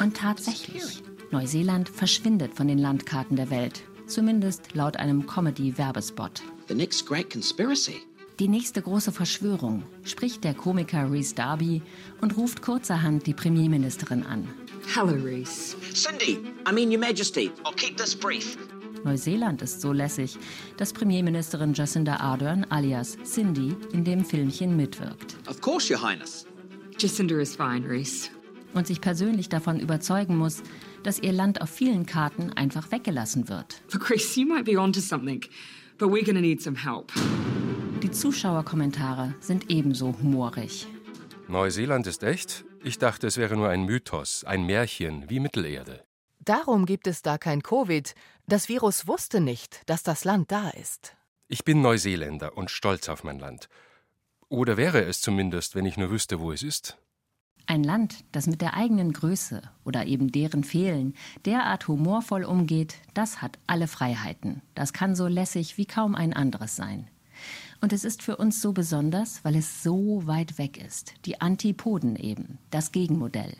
Und 0.00 0.16
tatsächlich, 0.16 1.02
Neuseeland 1.30 1.88
verschwindet 1.88 2.54
von 2.54 2.66
den 2.66 2.78
Landkarten 2.78 3.36
der 3.36 3.50
Welt, 3.50 3.82
zumindest 4.06 4.74
laut 4.74 4.96
einem 4.96 5.26
Comedy-Werbespot. 5.26 6.42
The 6.68 6.74
next 6.74 7.06
great 7.06 7.30
conspiracy 7.30 8.02
die 8.38 8.48
nächste 8.48 8.82
große 8.82 9.12
Verschwörung, 9.12 9.82
spricht 10.04 10.44
der 10.44 10.52
Komiker 10.52 11.10
Reese 11.10 11.34
Darby 11.34 11.80
und 12.20 12.36
ruft 12.36 12.60
kurzerhand 12.60 13.26
die 13.26 13.32
Premierministerin 13.32 14.24
an. 14.24 14.46
Hello, 14.94 15.14
Reese. 15.14 15.74
Cindy, 15.94 16.38
I 16.68 16.72
mean, 16.72 16.90
Your 16.90 16.98
Majesty, 16.98 17.50
I'll 17.64 17.74
keep 17.74 17.96
this 17.96 18.14
brief. 18.14 18.58
Neuseeland 19.04 19.62
ist 19.62 19.80
so 19.80 19.92
lässig, 19.92 20.36
dass 20.76 20.92
Premierministerin 20.92 21.72
Jacinda 21.72 22.16
Ardern 22.16 22.66
alias 22.68 23.16
Cindy 23.24 23.74
in 23.92 24.04
dem 24.04 24.22
Filmchen 24.22 24.76
mitwirkt. 24.76 25.36
Of 25.48 25.60
course, 25.62 25.90
Your 25.90 26.02
Highness. 26.02 26.46
Jacinda 26.98 27.38
is 27.40 27.56
fine, 27.56 27.88
Reese. 27.88 28.28
Und 28.74 28.86
sich 28.86 29.00
persönlich 29.00 29.48
davon 29.48 29.80
überzeugen 29.80 30.36
muss, 30.36 30.62
dass 31.06 31.20
ihr 31.20 31.32
Land 31.32 31.60
auf 31.62 31.70
vielen 31.70 32.04
Karten 32.04 32.52
einfach 32.54 32.90
weggelassen 32.90 33.48
wird. 33.48 33.80
Look, 33.92 34.10
Reese, 34.10 34.40
you 34.40 34.46
might 34.46 34.64
be 34.64 34.76
onto 34.76 35.00
something, 35.00 35.40
but 35.98 36.10
we're 36.10 36.24
gonna 36.24 36.40
need 36.40 36.60
some 36.60 36.76
help. 36.76 37.12
Die 38.02 38.10
Zuschauerkommentare 38.10 39.34
sind 39.38 39.70
ebenso 39.70 40.16
humorig. 40.18 40.88
Neuseeland 41.46 42.08
ist 42.08 42.24
echt? 42.24 42.64
Ich 42.82 42.98
dachte, 42.98 43.28
es 43.28 43.36
wäre 43.36 43.56
nur 43.56 43.68
ein 43.68 43.84
Mythos, 43.84 44.42
ein 44.42 44.64
Märchen 44.66 45.30
wie 45.30 45.38
Mittelerde. 45.38 46.04
Darum 46.40 46.86
gibt 46.86 47.06
es 47.06 47.22
da 47.22 47.38
kein 47.38 47.62
Covid. 47.62 48.14
Das 48.48 48.68
Virus 48.68 49.06
wusste 49.06 49.40
nicht, 49.40 49.88
dass 49.88 50.02
das 50.02 50.24
Land 50.24 50.50
da 50.50 50.70
ist. 50.70 51.16
Ich 51.46 51.64
bin 51.64 51.82
Neuseeländer 51.82 52.56
und 52.56 52.70
stolz 52.70 53.08
auf 53.08 53.22
mein 53.22 53.38
Land. 53.38 53.68
Oder 54.48 54.76
wäre 54.76 55.02
es 55.04 55.20
zumindest, 55.20 55.76
wenn 55.76 55.86
ich 55.86 55.96
nur 55.96 56.10
wüsste, 56.10 56.40
wo 56.40 56.50
es 56.50 56.64
ist. 56.64 56.98
Ein 57.68 57.82
Land, 57.82 58.24
das 58.30 58.46
mit 58.46 58.60
der 58.60 58.74
eigenen 58.74 59.12
Größe 59.12 59.60
oder 59.84 60.06
eben 60.06 60.30
deren 60.30 60.62
Fehlen 60.62 61.14
derart 61.44 61.88
humorvoll 61.88 62.44
umgeht, 62.44 62.94
das 63.12 63.42
hat 63.42 63.58
alle 63.66 63.88
Freiheiten. 63.88 64.62
Das 64.76 64.92
kann 64.92 65.16
so 65.16 65.26
lässig 65.26 65.76
wie 65.76 65.86
kaum 65.86 66.14
ein 66.14 66.32
anderes 66.32 66.76
sein. 66.76 67.08
Und 67.80 67.92
es 67.92 68.04
ist 68.04 68.22
für 68.22 68.36
uns 68.36 68.62
so 68.62 68.72
besonders, 68.72 69.44
weil 69.44 69.56
es 69.56 69.82
so 69.82 70.26
weit 70.26 70.58
weg 70.58 70.82
ist. 70.82 71.14
Die 71.24 71.40
Antipoden 71.40 72.14
eben, 72.14 72.58
das 72.70 72.92
Gegenmodell. 72.92 73.56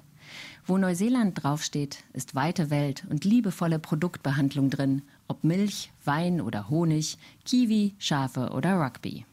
Wo 0.65 0.79
Neuseeland 0.79 1.43
draufsteht, 1.43 2.05
ist 2.13 2.37
weite 2.37 2.71
Welt 2.71 3.05
und 3.11 3.25
liebevolle 3.25 3.81
Produktbehandlung 3.81 4.71
drin, 4.71 5.03
ob 5.27 5.43
Milch, 5.43 5.93
Wein 6.05 6.41
oder 6.41 6.69
Honig, 6.71 7.19
Kiwi, 7.45 7.95
Schafe 7.99 8.51
oder 8.51 8.81
Rugby. 8.81 9.27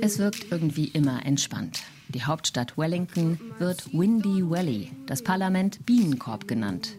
Es 0.00 0.18
wirkt 0.18 0.50
irgendwie 0.50 0.86
immer 0.86 1.24
entspannt. 1.24 1.84
Die 2.08 2.24
Hauptstadt 2.24 2.76
Wellington 2.76 3.38
wird 3.60 3.94
Windy 3.94 4.50
Valley, 4.50 4.90
das 5.06 5.22
Parlament 5.22 5.86
Bienenkorb 5.86 6.48
genannt. 6.48 6.96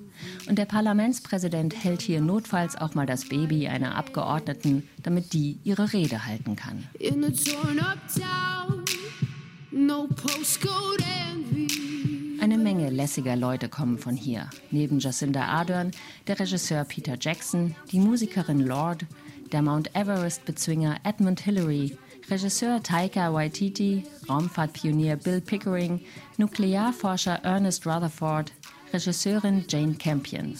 Und 0.48 0.58
der 0.58 0.64
Parlamentspräsident 0.64 1.76
hält 1.84 2.02
hier 2.02 2.22
notfalls 2.22 2.78
auch 2.78 2.96
mal 2.96 3.06
das 3.06 3.28
Baby 3.28 3.68
einer 3.68 3.96
Abgeordneten, 3.96 4.88
damit 5.04 5.34
die 5.34 5.60
ihre 5.66 5.92
Rede 5.92 6.26
halten 6.26 6.56
kann. 6.56 6.88
Eine 12.40 12.58
Menge 12.58 12.90
lässiger 12.90 13.36
Leute 13.36 13.68
kommen 13.68 13.98
von 13.98 14.16
hier. 14.16 14.50
Neben 14.72 15.00
Jacinda 15.00 15.44
Ardern, 15.44 15.92
der 16.26 16.40
Regisseur 16.40 16.86
Peter 16.86 17.18
Jackson, 17.20 17.76
die 17.92 18.00
Musikerin 18.00 18.62
Lord, 18.62 19.06
der 19.52 19.62
Mount 19.62 19.96
Everest-Bezwinger 19.96 20.98
Edmund 21.04 21.42
Hillary, 21.42 21.98
Regisseur 22.30 22.82
Taika 22.82 23.34
Waititi, 23.34 24.04
Raumfahrtpionier 24.30 25.18
Bill 25.18 25.42
Pickering, 25.42 26.02
Nuklearforscher 26.38 27.44
Ernest 27.44 27.86
Rutherford, 27.86 28.52
Regisseurin 28.94 29.66
Jane 29.68 29.96
Campion. 29.96 30.56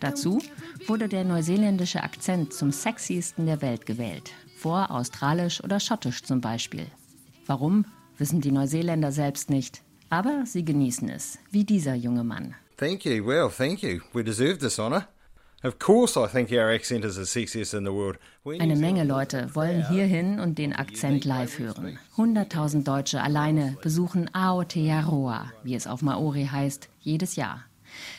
Dazu 0.00 0.38
wurde 0.86 1.08
der 1.08 1.24
neuseeländische 1.24 2.02
Akzent 2.02 2.52
zum 2.52 2.70
sexiesten 2.70 3.46
der 3.46 3.62
Welt 3.62 3.86
gewählt, 3.86 4.30
vor 4.56 4.90
australisch 4.90 5.62
oder 5.64 5.80
schottisch 5.80 6.22
zum 6.22 6.40
Beispiel. 6.40 6.86
Warum, 7.46 7.84
wissen 8.18 8.40
die 8.40 8.52
Neuseeländer 8.52 9.10
selbst 9.10 9.50
nicht. 9.50 9.82
Aber 10.10 10.44
sie 10.44 10.64
genießen 10.64 11.08
es, 11.08 11.38
wie 11.50 11.64
dieser 11.64 11.94
junge 11.94 12.22
Mann. 12.22 12.54
Thank 12.82 13.04
you. 13.04 13.24
Well, 13.24 13.48
thank 13.48 13.84
you. 13.84 14.00
We 14.12 14.24
deserve 14.24 14.58
this 14.58 14.80
honor. 14.80 15.06
Eine 15.62 15.72
Menge 18.76 19.04
Leute 19.04 19.54
wollen 19.54 19.88
hierhin 19.88 20.40
und 20.40 20.58
den 20.58 20.72
Akzent 20.72 21.24
live 21.24 21.60
hören. 21.60 22.00
100.000 22.16 22.82
Deutsche 22.82 23.22
alleine 23.22 23.78
besuchen 23.82 24.28
Aotearoa, 24.34 25.52
wie 25.62 25.76
es 25.76 25.86
auf 25.86 26.02
Maori 26.02 26.48
heißt, 26.50 26.88
jedes 26.98 27.36
Jahr. 27.36 27.62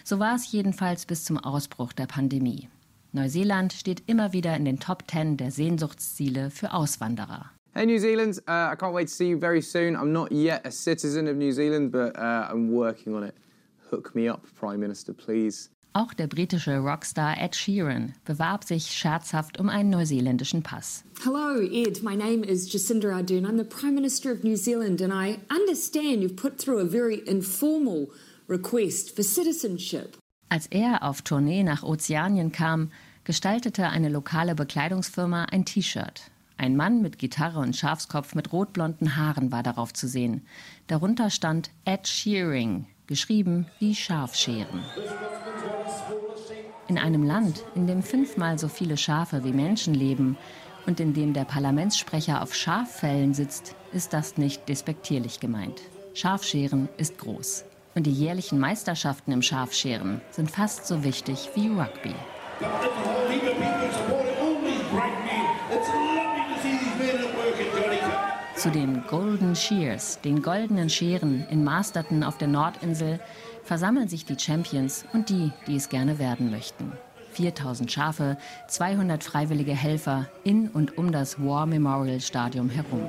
So 0.06 0.20
war 0.20 0.34
es 0.34 0.50
jedenfalls 0.50 1.06
bis 1.06 1.26
zum 1.26 1.38
Ausbruch 1.38 1.92
der 1.92 2.08
Pandemie. 2.08 2.70
Neuseeland 3.12 3.74
steht 3.74 4.04
immer 4.06 4.32
wieder 4.32 4.56
in 4.56 4.64
den 4.64 4.80
Top 4.80 5.04
10 5.12 5.36
der 5.36 5.52
Sehnsuchtsziele 5.52 6.52
für 6.52 6.72
Auswanderer. 6.72 7.52
Hey 7.74 7.86
New 7.86 8.00
Zealand, 8.00 8.38
uh, 8.48 8.72
I 8.72 8.78
can't 8.78 8.94
wait 8.94 9.10
to 9.10 9.14
see 9.14 9.28
you 9.28 9.38
very 9.38 9.62
soon. 9.62 9.98
I'm 9.98 10.14
not 10.14 10.32
yet 10.32 10.66
a 10.66 10.72
citizen 10.72 11.28
of 11.28 11.36
New 11.36 11.52
Zealand, 11.52 11.92
but 11.92 12.16
uh, 12.16 12.48
I'm 12.50 12.72
working 12.72 13.14
on 13.14 13.24
it. 13.24 13.36
Hook 13.94 14.16
me 14.16 14.28
up, 14.28 14.42
Prime 14.60 14.80
Minister, 14.80 15.14
please. 15.14 15.70
Auch 15.94 16.16
der 16.16 16.26
britische 16.26 16.80
Rockstar 16.80 17.38
Ed 17.40 17.56
Sheeran 17.56 18.14
bewarb 18.26 18.64
sich 18.64 18.88
scherzhaft 18.88 19.60
um 19.60 19.70
einen 19.70 19.92
neuseeländischen 19.92 20.64
Pass. 20.64 21.04
Hello, 21.24 21.62
Ed. 21.62 22.02
My 22.02 22.16
name 22.16 22.44
is 22.44 22.74
Jacinda 22.74 23.14
Ardern. 23.14 23.46
I'm 23.46 23.60
the 23.60 23.64
Prime 23.64 23.94
Minister 23.94 24.32
of 24.32 24.44
New 24.44 24.56
Zealand, 24.56 25.00
and 25.04 25.14
I 25.14 25.38
understand 25.56 26.24
you've 26.24 26.36
put 26.36 26.58
through 26.58 26.80
a 26.80 26.86
very 26.86 27.22
informal 27.28 28.10
request 28.50 29.16
for 29.16 29.24
citizenship. 29.24 30.18
Als 30.50 30.66
er 30.72 31.04
auf 31.04 31.22
Tournee 31.22 31.62
nach 31.62 31.84
Ozeanien 31.84 32.52
kam, 32.52 32.90
gestaltete 33.24 33.90
eine 33.90 34.10
lokale 34.10 34.56
Bekleidungsfirma 34.56 35.46
ein 35.52 35.66
T-Shirt. 35.66 36.32
Ein 36.58 36.76
Mann 36.76 37.04
mit 37.04 37.20
Gitarre 37.20 37.60
und 37.60 37.76
Schafskopf 37.76 38.34
mit 38.34 38.52
rotblonden 38.52 39.16
Haaren 39.16 39.52
war 39.52 39.62
darauf 39.62 39.94
zu 39.94 40.08
sehen. 40.08 40.46
Darunter 40.88 41.30
stand 41.30 41.70
Ed 41.86 42.08
Shearing, 42.08 42.88
geschrieben 43.08 43.68
wie 43.80 43.96
Schafscheren. 43.96 44.84
In 46.88 46.98
einem 46.98 47.24
Land, 47.24 47.64
in 47.76 47.88
dem 47.88 48.04
fünfmal 48.04 48.60
so 48.60 48.68
viele 48.68 48.98
Schafe 48.98 49.44
wie 49.44 49.54
Menschen 49.54 49.94
leben 49.94 50.38
und 50.86 51.00
in 51.00 51.14
dem 51.14 51.34
der 51.34 51.46
Parlamentssprecher 51.46 52.42
auf 52.42 52.54
Schaffällen 52.54 53.34
sitzt, 53.34 53.76
ist 53.94 54.14
das 54.14 54.38
nicht 54.38 54.68
despektierlich 54.68 55.40
gemeint. 55.40 55.82
Schafscheren 56.14 56.90
ist 56.98 57.18
groß. 57.18 57.66
Und 57.96 58.06
die 58.08 58.12
jährlichen 58.12 58.60
Meisterschaften 58.60 59.32
im 59.32 59.42
Schafscheren 59.42 60.22
sind 60.32 60.50
fast 60.50 60.88
so 60.88 61.04
wichtig 61.04 61.50
wie 61.56 61.68
Rugby. 61.70 62.16
Zu 68.64 68.72
den 68.72 69.04
Golden 69.08 69.58
Shears, 69.58 70.22
den 70.22 70.42
goldenen 70.42 70.90
Scheren 70.90 71.46
in 71.50 71.66
Masterton 71.66 72.24
auf 72.24 72.38
der 72.38 72.48
Nordinsel, 72.48 73.20
versammeln 73.62 74.08
sich 74.08 74.24
die 74.24 74.40
Champions 74.40 75.04
und 75.12 75.28
die, 75.28 75.52
die 75.68 75.76
es 75.76 75.90
gerne 75.90 76.18
werden 76.18 76.50
möchten. 76.50 76.94
4000 77.34 77.92
Schafe, 77.92 78.38
200 78.70 79.22
freiwillige 79.22 79.74
Helfer 79.74 80.30
in 80.46 80.70
und 80.70 80.98
um 80.98 81.12
das 81.12 81.44
War 81.44 81.66
Memorial 81.66 82.22
Stadium 82.22 82.70
herum. 82.70 83.02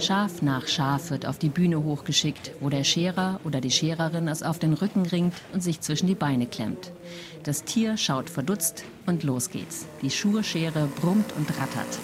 Schaf 0.00 0.40
nach 0.40 0.66
Schaf 0.66 1.10
wird 1.10 1.26
auf 1.26 1.38
die 1.38 1.50
Bühne 1.50 1.84
hochgeschickt, 1.84 2.52
wo 2.60 2.70
der 2.70 2.84
Scherer 2.84 3.38
oder 3.44 3.60
die 3.60 3.70
Schererin 3.70 4.28
es 4.28 4.42
auf 4.42 4.58
den 4.58 4.72
Rücken 4.72 5.04
ringt 5.04 5.34
und 5.52 5.62
sich 5.62 5.80
zwischen 5.80 6.06
die 6.06 6.14
Beine 6.14 6.46
klemmt. 6.46 6.90
Das 7.42 7.64
Tier 7.64 7.96
schaut 7.96 8.30
verdutzt 8.30 8.84
und 9.06 9.24
los 9.24 9.50
geht's. 9.50 9.86
Die 10.00 10.10
Schurschere 10.10 10.86
brummt 10.86 11.32
und 11.36 11.50
rattert. 11.50 11.98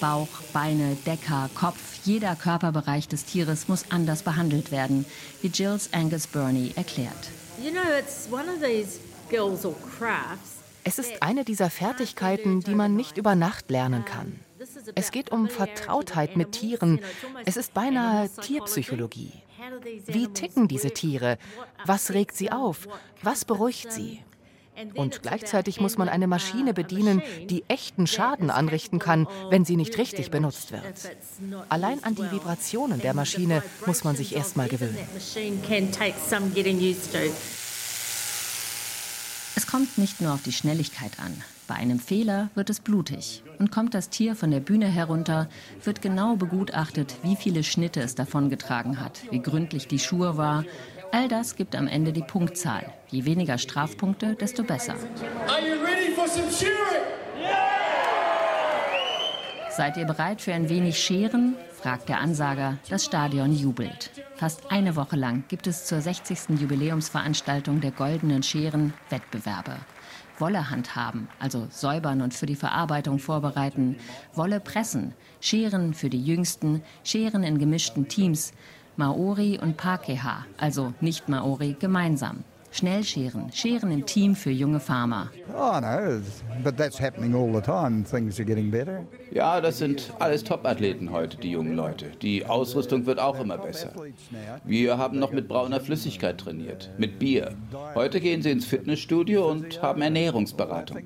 Bauch, 0.00 0.28
Beine, 0.52 0.96
Decker, 1.06 1.50
Kopf, 1.54 1.98
jeder 2.04 2.36
Körperbereich 2.36 3.08
des 3.08 3.24
Tieres 3.24 3.68
muss 3.68 3.86
anders 3.90 4.22
behandelt 4.22 4.70
werden, 4.70 5.04
wie 5.40 5.48
Jills 5.48 5.92
Angus 5.92 6.26
Burney 6.28 6.72
erklärt. 6.76 7.30
Es 10.84 10.98
ist 10.98 11.22
eine 11.22 11.44
dieser 11.44 11.70
Fertigkeiten, 11.70 12.60
die 12.60 12.74
man 12.74 12.96
nicht 12.96 13.16
über 13.16 13.34
Nacht 13.34 13.70
lernen 13.70 14.04
kann. 14.04 14.40
Es 14.94 15.10
geht 15.10 15.30
um 15.30 15.48
Vertrautheit 15.48 16.36
mit 16.36 16.52
Tieren. 16.52 17.00
Es 17.44 17.56
ist 17.56 17.74
beinahe 17.74 18.28
Tierpsychologie. 18.28 19.32
Wie 20.06 20.28
ticken 20.28 20.68
diese 20.68 20.90
Tiere? 20.90 21.38
Was 21.84 22.12
regt 22.12 22.36
sie 22.36 22.50
auf? 22.50 22.88
Was 23.22 23.44
beruhigt 23.44 23.92
sie? 23.92 24.20
Und 24.94 25.22
gleichzeitig 25.22 25.80
muss 25.80 25.98
man 25.98 26.08
eine 26.08 26.26
Maschine 26.26 26.72
bedienen, 26.72 27.22
die 27.48 27.62
echten 27.68 28.06
Schaden 28.06 28.50
anrichten 28.50 28.98
kann, 28.98 29.28
wenn 29.50 29.64
sie 29.64 29.76
nicht 29.76 29.98
richtig 29.98 30.30
benutzt 30.30 30.72
wird. 30.72 30.82
Allein 31.68 32.02
an 32.04 32.14
die 32.14 32.30
Vibrationen 32.30 33.00
der 33.00 33.12
Maschine 33.12 33.62
muss 33.84 34.02
man 34.02 34.16
sich 34.16 34.34
erst 34.34 34.56
mal 34.56 34.68
gewöhnen. 34.68 34.98
Es 39.54 39.66
kommt 39.66 39.98
nicht 39.98 40.20
nur 40.20 40.32
auf 40.32 40.42
die 40.42 40.52
Schnelligkeit 40.52 41.12
an. 41.18 41.44
Bei 41.68 41.74
einem 41.76 42.00
Fehler 42.00 42.50
wird 42.54 42.70
es 42.70 42.80
blutig. 42.80 43.42
Und 43.58 43.70
kommt 43.70 43.94
das 43.94 44.10
Tier 44.10 44.34
von 44.34 44.50
der 44.50 44.60
Bühne 44.60 44.86
herunter, 44.86 45.48
wird 45.84 46.02
genau 46.02 46.36
begutachtet, 46.36 47.16
wie 47.22 47.36
viele 47.36 47.62
Schnitte 47.62 48.00
es 48.00 48.14
davongetragen 48.14 49.00
hat, 49.00 49.22
wie 49.30 49.40
gründlich 49.40 49.86
die 49.86 49.98
Schuhe 49.98 50.36
war, 50.36 50.64
All 51.14 51.28
das 51.28 51.56
gibt 51.56 51.76
am 51.76 51.88
Ende 51.88 52.10
die 52.14 52.22
Punktzahl. 52.22 52.90
Je 53.08 53.26
weniger 53.26 53.58
Strafpunkte, 53.58 54.34
desto 54.34 54.62
besser. 54.62 54.94
Seid 59.68 59.98
ihr 59.98 60.06
bereit 60.06 60.40
für 60.40 60.54
ein 60.54 60.70
wenig 60.70 60.98
Scheren? 60.98 61.54
fragt 61.74 62.08
der 62.08 62.18
Ansager. 62.18 62.78
Das 62.88 63.04
Stadion 63.04 63.52
jubelt. 63.52 64.10
Fast 64.36 64.72
eine 64.72 64.96
Woche 64.96 65.16
lang 65.16 65.44
gibt 65.48 65.66
es 65.66 65.84
zur 65.84 66.00
60. 66.00 66.58
Jubiläumsveranstaltung 66.58 67.82
der 67.82 67.90
Goldenen 67.90 68.42
Scheren 68.42 68.94
Wettbewerbe. 69.10 69.76
Wolle 70.42 70.70
handhaben, 70.70 71.28
also 71.38 71.68
säubern 71.70 72.20
und 72.20 72.34
für 72.34 72.46
die 72.46 72.56
Verarbeitung 72.56 73.20
vorbereiten, 73.20 73.96
Wolle 74.34 74.58
pressen, 74.58 75.14
Scheren 75.40 75.94
für 75.94 76.10
die 76.10 76.20
Jüngsten, 76.20 76.82
Scheren 77.04 77.44
in 77.44 77.58
gemischten 77.58 78.08
Teams, 78.08 78.52
Maori 78.96 79.60
und 79.62 79.76
Pakeha, 79.76 80.44
also 80.58 80.94
nicht 81.00 81.28
Maori, 81.28 81.76
gemeinsam. 81.78 82.42
Schnell 82.72 83.04
scheren, 83.04 83.52
scheren 83.52 83.90
im 83.90 84.06
Team 84.06 84.34
für 84.34 84.50
junge 84.50 84.80
Farmer. 84.80 85.28
Oh 85.54 85.78
no, 85.78 86.22
but 86.64 86.76
that's 86.78 86.98
happening 86.98 87.34
all 87.34 87.52
the 87.52 87.60
time. 87.60 88.02
Things 88.02 88.38
are 88.40 88.46
getting 88.46 88.70
better. 88.70 89.04
Ja, 89.30 89.60
das 89.60 89.76
sind 89.76 90.10
alles 90.18 90.42
Top-Athleten 90.42 91.10
heute, 91.10 91.36
die 91.36 91.50
jungen 91.50 91.76
Leute. 91.76 92.06
Die 92.22 92.46
Ausrüstung 92.46 93.04
wird 93.04 93.18
auch 93.18 93.38
immer 93.38 93.58
besser. 93.58 93.92
Wir 94.64 94.96
haben 94.96 95.18
noch 95.18 95.32
mit 95.32 95.48
brauner 95.48 95.80
Flüssigkeit 95.80 96.38
trainiert, 96.38 96.90
mit 96.96 97.18
Bier. 97.18 97.54
Heute 97.94 98.20
gehen 98.20 98.40
sie 98.40 98.50
ins 98.50 98.64
Fitnessstudio 98.64 99.50
und 99.50 99.82
haben 99.82 100.00
Ernährungsberatung. 100.00 101.02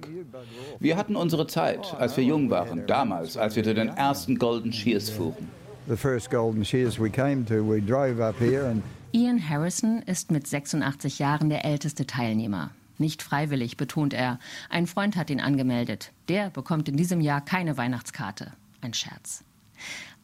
Wir 0.79 0.97
hatten 0.97 1.17
unsere 1.17 1.49
Zeit, 1.49 1.95
als 1.99 2.17
wir 2.17 2.23
jung 2.23 2.49
waren, 2.49 2.87
damals, 2.87 3.37
als 3.37 3.57
wir 3.57 3.65
zu 3.65 3.75
den 3.75 3.89
ersten 3.89 4.39
Golden 4.39 4.73
Shears 4.73 5.11
fuhren 5.11 5.49
the 5.87 5.97
first 5.97 6.31
golden 6.31 6.65
shears 6.65 6.99
we 6.99 7.09
came 7.09 7.45
to, 7.45 7.63
we 7.63 7.81
drove 7.81 8.21
up 8.21 8.37
here 8.37 8.67
and 8.67 8.83
Ian 9.17 9.49
Harrison 9.49 10.03
ist 10.03 10.31
mit 10.31 10.47
86 10.47 11.19
Jahren 11.19 11.49
der 11.49 11.65
älteste 11.65 12.07
Teilnehmer. 12.07 12.73
Nicht 12.99 13.23
freiwillig, 13.23 13.79
betont 13.79 14.13
er. 14.13 14.39
Ein 14.69 14.87
Freund 14.87 15.17
hat 15.17 15.31
ihn 15.31 15.41
angemeldet. 15.41 16.13
Der 16.29 16.51
bekommt 16.51 16.87
in 16.91 16.99
diesem 16.99 17.23
Jahr 17.23 17.43
keine 17.43 17.79
Weihnachtskarte. 17.79 18.53
Ein 18.83 18.93
Scherz. 18.93 19.43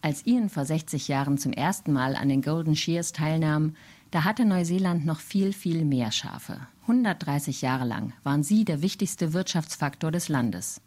Als 0.03 0.27
Ian 0.27 0.51
vor 0.51 0.67
60 0.67 1.09
Jahren 1.09 1.39
zum 1.39 1.55
ersten 1.55 1.91
Mal 1.91 2.17
an 2.17 2.29
den 2.29 2.43
Golden 2.43 2.77
Shears 2.77 3.13
teilnahm, 3.13 3.77
da 4.11 4.25
hatte 4.25 4.45
Neuseeland 4.45 5.07
noch 5.07 5.21
viel, 5.21 5.55
viel 5.55 5.87
mehr 5.87 6.13
Schafe. 6.13 6.61
130 6.83 7.63
Jahre 7.63 7.87
lang 7.87 8.13
waren 8.25 8.43
sie 8.43 8.67
der 8.67 8.83
wichtigste 8.83 9.33
Wirtschaftsfaktor 9.33 10.11
des 10.11 10.29
Landes. 10.29 10.83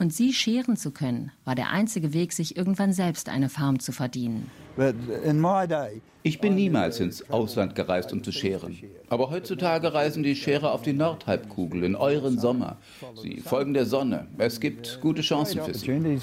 Und 0.00 0.14
sie 0.14 0.32
scheren 0.32 0.76
zu 0.76 0.92
können, 0.92 1.32
war 1.44 1.56
der 1.56 1.70
einzige 1.70 2.12
Weg, 2.12 2.32
sich 2.32 2.56
irgendwann 2.56 2.92
selbst 2.92 3.28
eine 3.28 3.48
Farm 3.48 3.80
zu 3.80 3.90
verdienen. 3.90 4.48
Ich 6.22 6.40
bin 6.40 6.54
niemals 6.54 7.00
ins 7.00 7.30
Ausland 7.30 7.74
gereist, 7.74 8.12
um 8.12 8.22
zu 8.22 8.30
scheren. 8.30 8.78
Aber 9.08 9.30
heutzutage 9.30 9.92
reisen 9.92 10.22
die 10.22 10.36
Scherer 10.36 10.72
auf 10.72 10.82
die 10.82 10.92
Nordhalbkugel 10.92 11.82
in 11.82 11.96
euren 11.96 12.38
Sommer. 12.38 12.76
Sie 13.20 13.40
folgen 13.40 13.74
der 13.74 13.86
Sonne. 13.86 14.28
Es 14.38 14.60
gibt 14.60 15.00
gute 15.00 15.22
Chancen 15.22 15.62
für 15.62 15.74
sie. 15.74 16.20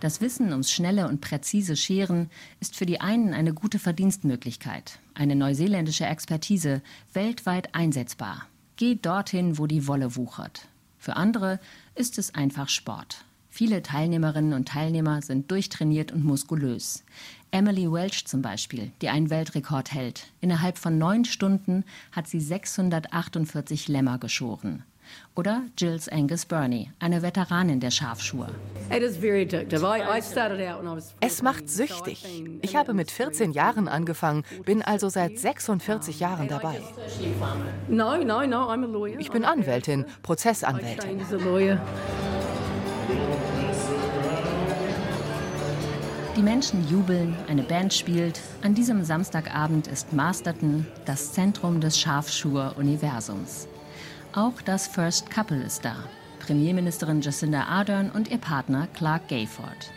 Das 0.00 0.20
Wissen 0.22 0.50
ums 0.50 0.70
schnelle 0.72 1.06
und 1.06 1.20
präzise 1.20 1.76
Scheren 1.76 2.30
ist 2.58 2.74
für 2.74 2.86
die 2.86 3.00
einen 3.00 3.34
eine 3.34 3.52
gute 3.52 3.78
Verdienstmöglichkeit, 3.78 4.98
eine 5.14 5.36
neuseeländische 5.36 6.06
Expertise, 6.06 6.82
weltweit 7.12 7.74
einsetzbar. 7.74 8.46
Geht 8.76 9.04
dorthin, 9.04 9.58
wo 9.58 9.66
die 9.66 9.86
Wolle 9.86 10.16
wuchert. 10.16 10.69
Für 11.00 11.16
andere 11.16 11.58
ist 11.94 12.18
es 12.18 12.34
einfach 12.34 12.68
Sport. 12.68 13.24
Viele 13.48 13.82
Teilnehmerinnen 13.82 14.52
und 14.52 14.68
Teilnehmer 14.68 15.22
sind 15.22 15.50
durchtrainiert 15.50 16.12
und 16.12 16.24
muskulös. 16.24 17.04
Emily 17.50 17.90
Welch 17.90 18.26
zum 18.26 18.42
Beispiel, 18.42 18.92
die 19.00 19.08
einen 19.08 19.30
Weltrekord 19.30 19.92
hält. 19.92 20.28
Innerhalb 20.40 20.78
von 20.78 20.98
neun 20.98 21.24
Stunden 21.24 21.84
hat 22.12 22.28
sie 22.28 22.38
648 22.38 23.88
Lämmer 23.88 24.18
geschoren. 24.18 24.84
Oder 25.36 25.62
Jills 25.78 26.08
Angus 26.08 26.44
Burney, 26.44 26.90
eine 26.98 27.22
Veteranin 27.22 27.80
der 27.80 27.90
Schafschuhe. 27.90 28.48
Es 31.20 31.42
macht 31.42 31.68
süchtig. 31.68 32.44
Ich 32.62 32.76
habe 32.76 32.94
mit 32.94 33.10
14 33.10 33.52
Jahren 33.52 33.88
angefangen, 33.88 34.44
bin 34.64 34.82
also 34.82 35.08
seit 35.08 35.38
46 35.38 36.20
Jahren 36.20 36.48
dabei. 36.48 36.80
Ich 39.18 39.30
bin 39.30 39.44
Anwältin, 39.44 40.04
Prozessanwältin. 40.22 41.20
Die 46.40 46.42
Menschen 46.42 46.88
jubeln, 46.88 47.36
eine 47.48 47.62
Band 47.62 47.92
spielt. 47.92 48.40
An 48.62 48.74
diesem 48.74 49.04
Samstagabend 49.04 49.86
ist 49.88 50.14
Masterton 50.14 50.86
das 51.04 51.34
Zentrum 51.34 51.82
des 51.82 52.00
Schafschuhe-Universums. 52.00 53.68
Auch 54.32 54.62
das 54.62 54.86
First 54.86 55.28
Couple 55.28 55.60
ist 55.60 55.84
da. 55.84 55.96
Premierministerin 56.38 57.20
Jacinda 57.20 57.64
Ardern 57.64 58.12
und 58.12 58.30
ihr 58.30 58.38
Partner 58.38 58.86
Clark 58.94 59.26
Gayford. 59.26 59.90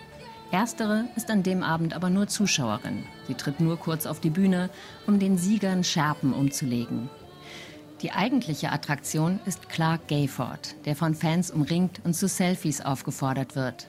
Erstere 0.51 1.05
ist 1.15 1.29
an 1.29 1.43
dem 1.43 1.61
Abend 1.61 1.93
aber 1.93 2.09
nur 2.09 2.27
Zuschauerin. 2.27 3.03
Sie 3.27 3.35
tritt 3.35 3.59
nur 3.59 3.77
kurz 3.77 4.07
auf 4.07 4.19
die 4.19 4.31
Bühne, 4.31 4.71
um 5.05 5.19
den 5.19 5.37
Siegern 5.37 5.83
Schärpen 5.83 6.33
umzulegen. 6.33 7.11
Die 8.01 8.11
eigentliche 8.11 8.71
Attraktion 8.71 9.39
ist 9.45 9.69
Clark 9.69 10.07
Gayford, 10.07 10.77
der 10.85 10.95
von 10.95 11.13
Fans 11.13 11.51
umringt 11.51 12.01
und 12.03 12.15
zu 12.15 12.27
Selfies 12.27 12.81
aufgefordert 12.81 13.55
wird. 13.55 13.87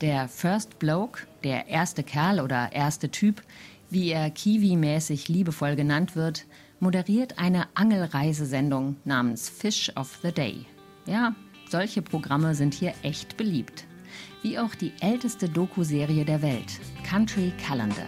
Der 0.00 0.28
First 0.28 0.78
Bloke, 0.78 1.22
der 1.42 1.66
erste 1.66 2.04
Kerl 2.04 2.40
oder 2.40 2.70
erste 2.72 3.10
Typ, 3.10 3.42
wie 3.90 4.10
er 4.10 4.30
Kiwi-mäßig 4.30 5.26
liebevoll 5.26 5.74
genannt 5.74 6.14
wird, 6.14 6.46
moderiert 6.80 7.38
eine 7.38 7.66
Angelreisesendung 7.74 8.96
namens 9.04 9.48
Fish 9.48 9.92
of 9.96 10.18
the 10.22 10.32
Day. 10.32 10.66
Ja, 11.06 11.34
solche 11.68 12.02
Programme 12.02 12.54
sind 12.54 12.74
hier 12.74 12.94
echt 13.02 13.36
beliebt. 13.36 13.84
Wie 14.42 14.58
auch 14.58 14.74
die 14.74 14.92
älteste 15.00 15.48
Doku-Serie 15.48 16.24
der 16.24 16.42
Welt, 16.42 16.80
Country 17.08 17.52
Calendar. 17.66 18.06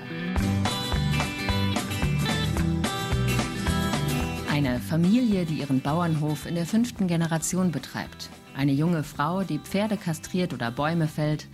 Eine 4.50 4.80
Familie, 4.80 5.44
die 5.44 5.58
ihren 5.58 5.80
Bauernhof 5.80 6.46
in 6.46 6.54
der 6.54 6.64
fünften 6.64 7.06
Generation 7.06 7.70
betreibt. 7.73 8.30
Eine 8.56 8.73
junge 8.73 9.04
Frau, 9.04 9.42
die 9.42 9.58
Pferde 9.58 9.99
kastriert 9.99 10.54
oder 10.54 10.70
Bäume 10.70 11.08
fällt. 11.08 11.46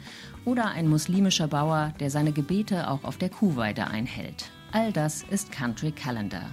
Oder 0.44 0.70
ein 0.70 0.88
muslimischer 0.88 1.48
Bauer, 1.48 1.92
der 1.98 2.10
seine 2.10 2.32
Gebete 2.32 2.88
auch 2.88 3.02
auf 3.02 3.16
der 3.16 3.28
Kuhweide 3.28 3.88
einhält. 3.88 4.50
All 4.70 4.92
das 4.92 5.24
ist 5.30 5.50
Country 5.50 5.90
Calendar. 5.90 6.50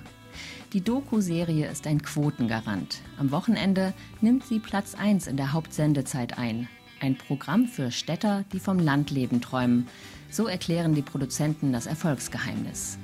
Die 0.73 0.81
Doku-Serie 0.81 1.67
ist 1.67 1.87
ein 1.87 1.99
Quotengarant. 1.99 3.01
Am 3.17 3.31
Wochenende 3.31 3.91
nimmt 4.21 4.45
sie 4.45 4.59
Platz 4.59 4.93
1 4.93 5.25
in 5.25 5.35
der 5.35 5.51
Hauptsendezeit 5.51 6.37
ein. 6.37 6.69
Ein 6.99 7.17
Programm 7.17 7.65
für 7.65 7.89
Städter, 7.89 8.45
die 8.53 8.59
vom 8.59 8.77
Landleben 8.77 9.41
träumen. 9.41 9.87
So 10.29 10.45
erklären 10.45 10.93
die 10.93 11.01
Produzenten 11.01 11.73
das 11.73 11.87
Erfolgsgeheimnis. 11.87 12.99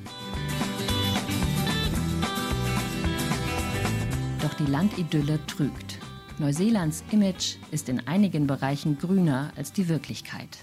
Doch 4.43 4.53
die 4.53 4.71
Landidylle 4.71 5.39
trügt. 5.47 5.97
Neuseelands 6.37 7.03
Image 7.09 7.55
ist 7.71 7.89
in 7.89 8.07
einigen 8.07 8.45
Bereichen 8.45 8.99
grüner 8.99 9.51
als 9.55 9.73
die 9.73 9.89
Wirklichkeit. 9.89 10.59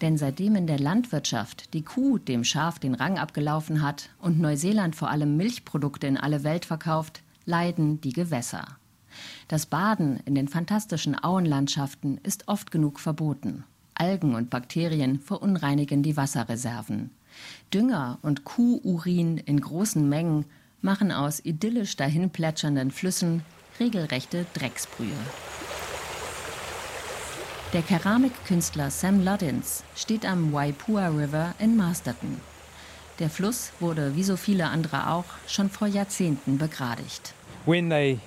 Denn 0.00 0.16
seitdem 0.16 0.56
in 0.56 0.66
der 0.66 0.78
Landwirtschaft 0.78 1.74
die 1.74 1.82
Kuh 1.82 2.18
dem 2.18 2.44
Schaf 2.44 2.78
den 2.78 2.94
Rang 2.94 3.18
abgelaufen 3.18 3.82
hat 3.82 4.10
und 4.18 4.40
Neuseeland 4.40 4.96
vor 4.96 5.10
allem 5.10 5.36
Milchprodukte 5.36 6.06
in 6.06 6.16
alle 6.16 6.42
Welt 6.42 6.64
verkauft, 6.64 7.22
leiden 7.44 8.00
die 8.00 8.12
Gewässer. 8.12 8.64
Das 9.48 9.66
Baden 9.66 10.20
in 10.24 10.34
den 10.34 10.48
fantastischen 10.48 11.22
Auenlandschaften 11.22 12.18
ist 12.22 12.48
oft 12.48 12.70
genug 12.70 13.00
verboten. 13.00 13.64
Algen 13.94 14.34
und 14.34 14.48
Bakterien 14.48 15.20
verunreinigen 15.20 16.02
die 16.02 16.16
Wasserreserven. 16.16 17.10
Dünger 17.74 18.18
und 18.22 18.44
Kuhurin 18.44 19.36
in 19.38 19.60
großen 19.60 20.08
Mengen 20.08 20.46
machen 20.80 21.12
aus 21.12 21.44
idyllisch 21.44 21.96
dahinplätschernden 21.96 22.90
Flüssen 22.90 23.42
regelrechte 23.78 24.46
Drecksbrühe. 24.54 25.08
Der 27.72 27.82
Keramikkünstler 27.82 28.90
Sam 28.90 29.24
Luddins 29.24 29.84
steht 29.94 30.26
am 30.26 30.52
Waipua 30.52 31.06
River 31.06 31.54
in 31.60 31.76
Masterton. 31.76 32.40
Der 33.20 33.30
Fluss 33.30 33.70
wurde, 33.78 34.16
wie 34.16 34.24
so 34.24 34.36
viele 34.36 34.66
andere 34.66 35.08
auch, 35.08 35.26
schon 35.46 35.70
vor 35.70 35.86
Jahrzehnten 35.86 36.58
begradigt. 36.58 37.32
When 37.66 37.88
they 37.88 38.18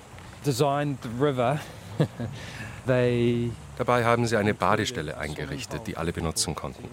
designed 0.46 0.96
the 1.02 1.10
river, 1.22 1.60
they 2.86 3.52
Dabei 3.76 4.04
haben 4.06 4.26
sie 4.26 4.38
eine 4.38 4.54
Badestelle 4.54 5.18
eingerichtet, 5.18 5.86
die 5.88 5.98
alle 5.98 6.14
benutzen 6.14 6.54
konnten. 6.54 6.88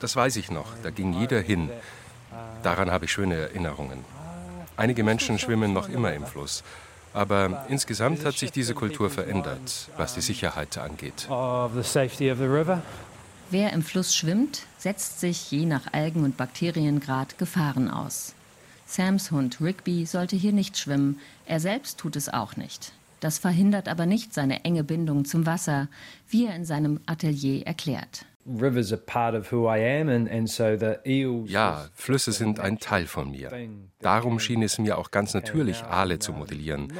Das 0.00 0.14
weiß 0.14 0.36
ich 0.36 0.50
noch, 0.50 0.74
da 0.82 0.90
ging 0.90 1.14
jeder 1.14 1.40
hin. 1.40 1.70
Daran 2.62 2.90
habe 2.90 3.06
ich 3.06 3.12
schöne 3.12 3.36
Erinnerungen. 3.36 4.04
Einige 4.76 5.04
Menschen 5.04 5.38
schwimmen 5.38 5.72
noch 5.72 5.88
immer 5.88 6.12
im 6.12 6.26
Fluss. 6.26 6.64
Aber 7.14 7.64
insgesamt 7.68 8.24
hat 8.24 8.36
sich 8.36 8.50
diese 8.50 8.74
Kultur 8.74 9.08
verändert, 9.08 9.88
was 9.96 10.14
die 10.14 10.20
Sicherheit 10.20 10.76
angeht. 10.76 11.28
Wer 13.50 13.72
im 13.72 13.82
Fluss 13.82 14.16
schwimmt, 14.16 14.62
setzt 14.78 15.20
sich 15.20 15.50
je 15.50 15.64
nach 15.64 15.92
Algen- 15.92 16.24
und 16.24 16.36
Bakteriengrad 16.36 17.38
Gefahren 17.38 17.88
aus. 17.88 18.34
Sams 18.86 19.30
Hund 19.30 19.60
Rigby 19.60 20.06
sollte 20.06 20.36
hier 20.36 20.52
nicht 20.52 20.76
schwimmen, 20.76 21.20
er 21.46 21.60
selbst 21.60 21.98
tut 21.98 22.16
es 22.16 22.28
auch 22.28 22.56
nicht. 22.56 22.92
Das 23.20 23.38
verhindert 23.38 23.88
aber 23.88 24.06
nicht 24.06 24.34
seine 24.34 24.64
enge 24.64 24.84
Bindung 24.84 25.24
zum 25.24 25.46
Wasser, 25.46 25.88
wie 26.28 26.46
er 26.46 26.56
in 26.56 26.64
seinem 26.64 27.00
Atelier 27.06 27.66
erklärt. 27.66 28.26
Ja, 31.46 31.88
Flüsse 31.94 32.32
sind 32.32 32.60
ein 32.60 32.78
Teil 32.78 33.06
von 33.06 33.30
mir. 33.30 33.50
Darum 34.00 34.38
schien 34.38 34.62
es 34.62 34.78
mir 34.78 34.98
auch 34.98 35.10
ganz 35.10 35.34
natürlich, 35.34 35.82
Aale 35.82 36.18
zu 36.18 36.32
modellieren 36.32 36.92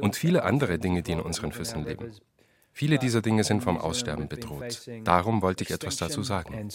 und 0.00 0.16
viele 0.16 0.44
andere 0.44 0.78
Dinge, 0.78 1.02
die 1.02 1.12
in 1.12 1.20
unseren 1.20 1.52
Flüssen 1.52 1.84
leben. 1.84 2.12
Viele 2.72 2.98
dieser 2.98 3.22
Dinge 3.22 3.44
sind 3.44 3.62
vom 3.62 3.78
Aussterben 3.78 4.28
bedroht. 4.28 4.88
Darum 5.04 5.42
wollte 5.42 5.62
ich 5.62 5.70
etwas 5.70 5.96
dazu 5.96 6.22
sagen. 6.22 6.68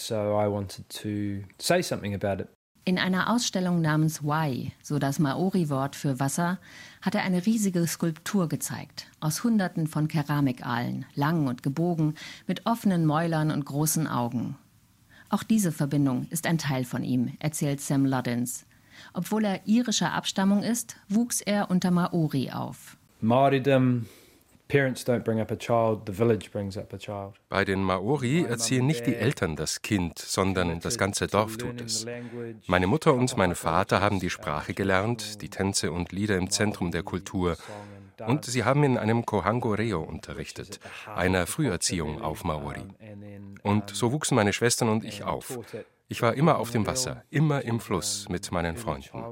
In 2.86 2.98
einer 2.98 3.30
Ausstellung 3.30 3.82
namens 3.82 4.24
Wai, 4.24 4.72
so 4.82 4.98
das 4.98 5.18
Maori-Wort 5.18 5.94
für 5.94 6.18
Wasser, 6.18 6.58
hat 7.02 7.14
er 7.14 7.22
eine 7.22 7.44
riesige 7.44 7.86
Skulptur 7.86 8.48
gezeigt, 8.48 9.06
aus 9.20 9.44
Hunderten 9.44 9.86
von 9.86 10.08
Keramikaalen, 10.08 11.04
lang 11.14 11.46
und 11.46 11.62
gebogen, 11.62 12.14
mit 12.46 12.64
offenen 12.64 13.04
Mäulern 13.04 13.50
und 13.50 13.66
großen 13.66 14.06
Augen. 14.06 14.56
Auch 15.28 15.42
diese 15.42 15.72
Verbindung 15.72 16.26
ist 16.30 16.46
ein 16.46 16.56
Teil 16.56 16.84
von 16.84 17.04
ihm, 17.04 17.34
erzählt 17.38 17.82
Sam 17.82 18.06
Luddins. 18.06 18.64
Obwohl 19.12 19.44
er 19.44 19.66
irischer 19.66 20.12
Abstammung 20.12 20.62
ist, 20.62 20.96
wuchs 21.08 21.42
er 21.42 21.70
unter 21.70 21.90
Maori 21.90 22.50
auf. 22.50 22.96
Maoridom 23.20 24.06
bei 27.48 27.64
den 27.64 27.82
Maori 27.82 28.44
erziehen 28.44 28.86
nicht 28.86 29.06
die 29.06 29.16
Eltern 29.16 29.56
das 29.56 29.82
Kind, 29.82 30.18
sondern 30.18 30.80
das 30.80 30.98
ganze 30.98 31.26
Dorf 31.26 31.56
tut 31.56 31.80
es. 31.80 32.06
Meine 32.66 32.86
Mutter 32.86 33.14
und 33.14 33.36
mein 33.36 33.54
Vater 33.54 34.00
haben 34.00 34.20
die 34.20 34.30
Sprache 34.30 34.74
gelernt, 34.74 35.42
die 35.42 35.48
Tänze 35.48 35.92
und 35.92 36.12
Lieder 36.12 36.36
im 36.36 36.50
Zentrum 36.50 36.90
der 36.90 37.02
Kultur. 37.02 37.56
Und 38.26 38.44
sie 38.44 38.64
haben 38.64 38.84
in 38.84 38.98
einem 38.98 39.24
Kohango 39.24 39.72
Reo 39.72 40.02
unterrichtet, 40.02 40.78
einer 41.14 41.46
Früherziehung 41.46 42.22
auf 42.22 42.44
Maori. 42.44 42.84
Und 43.62 43.90
so 43.90 44.12
wuchsen 44.12 44.34
meine 44.34 44.52
Schwestern 44.52 44.88
und 44.88 45.04
ich 45.04 45.24
auf. 45.24 45.58
Ich 46.08 46.22
war 46.22 46.34
immer 46.34 46.58
auf 46.58 46.70
dem 46.70 46.86
Wasser, 46.86 47.22
immer 47.30 47.62
im 47.62 47.78
Fluss 47.80 48.28
mit 48.28 48.50
meinen 48.50 48.76
Freunden. 48.76 49.24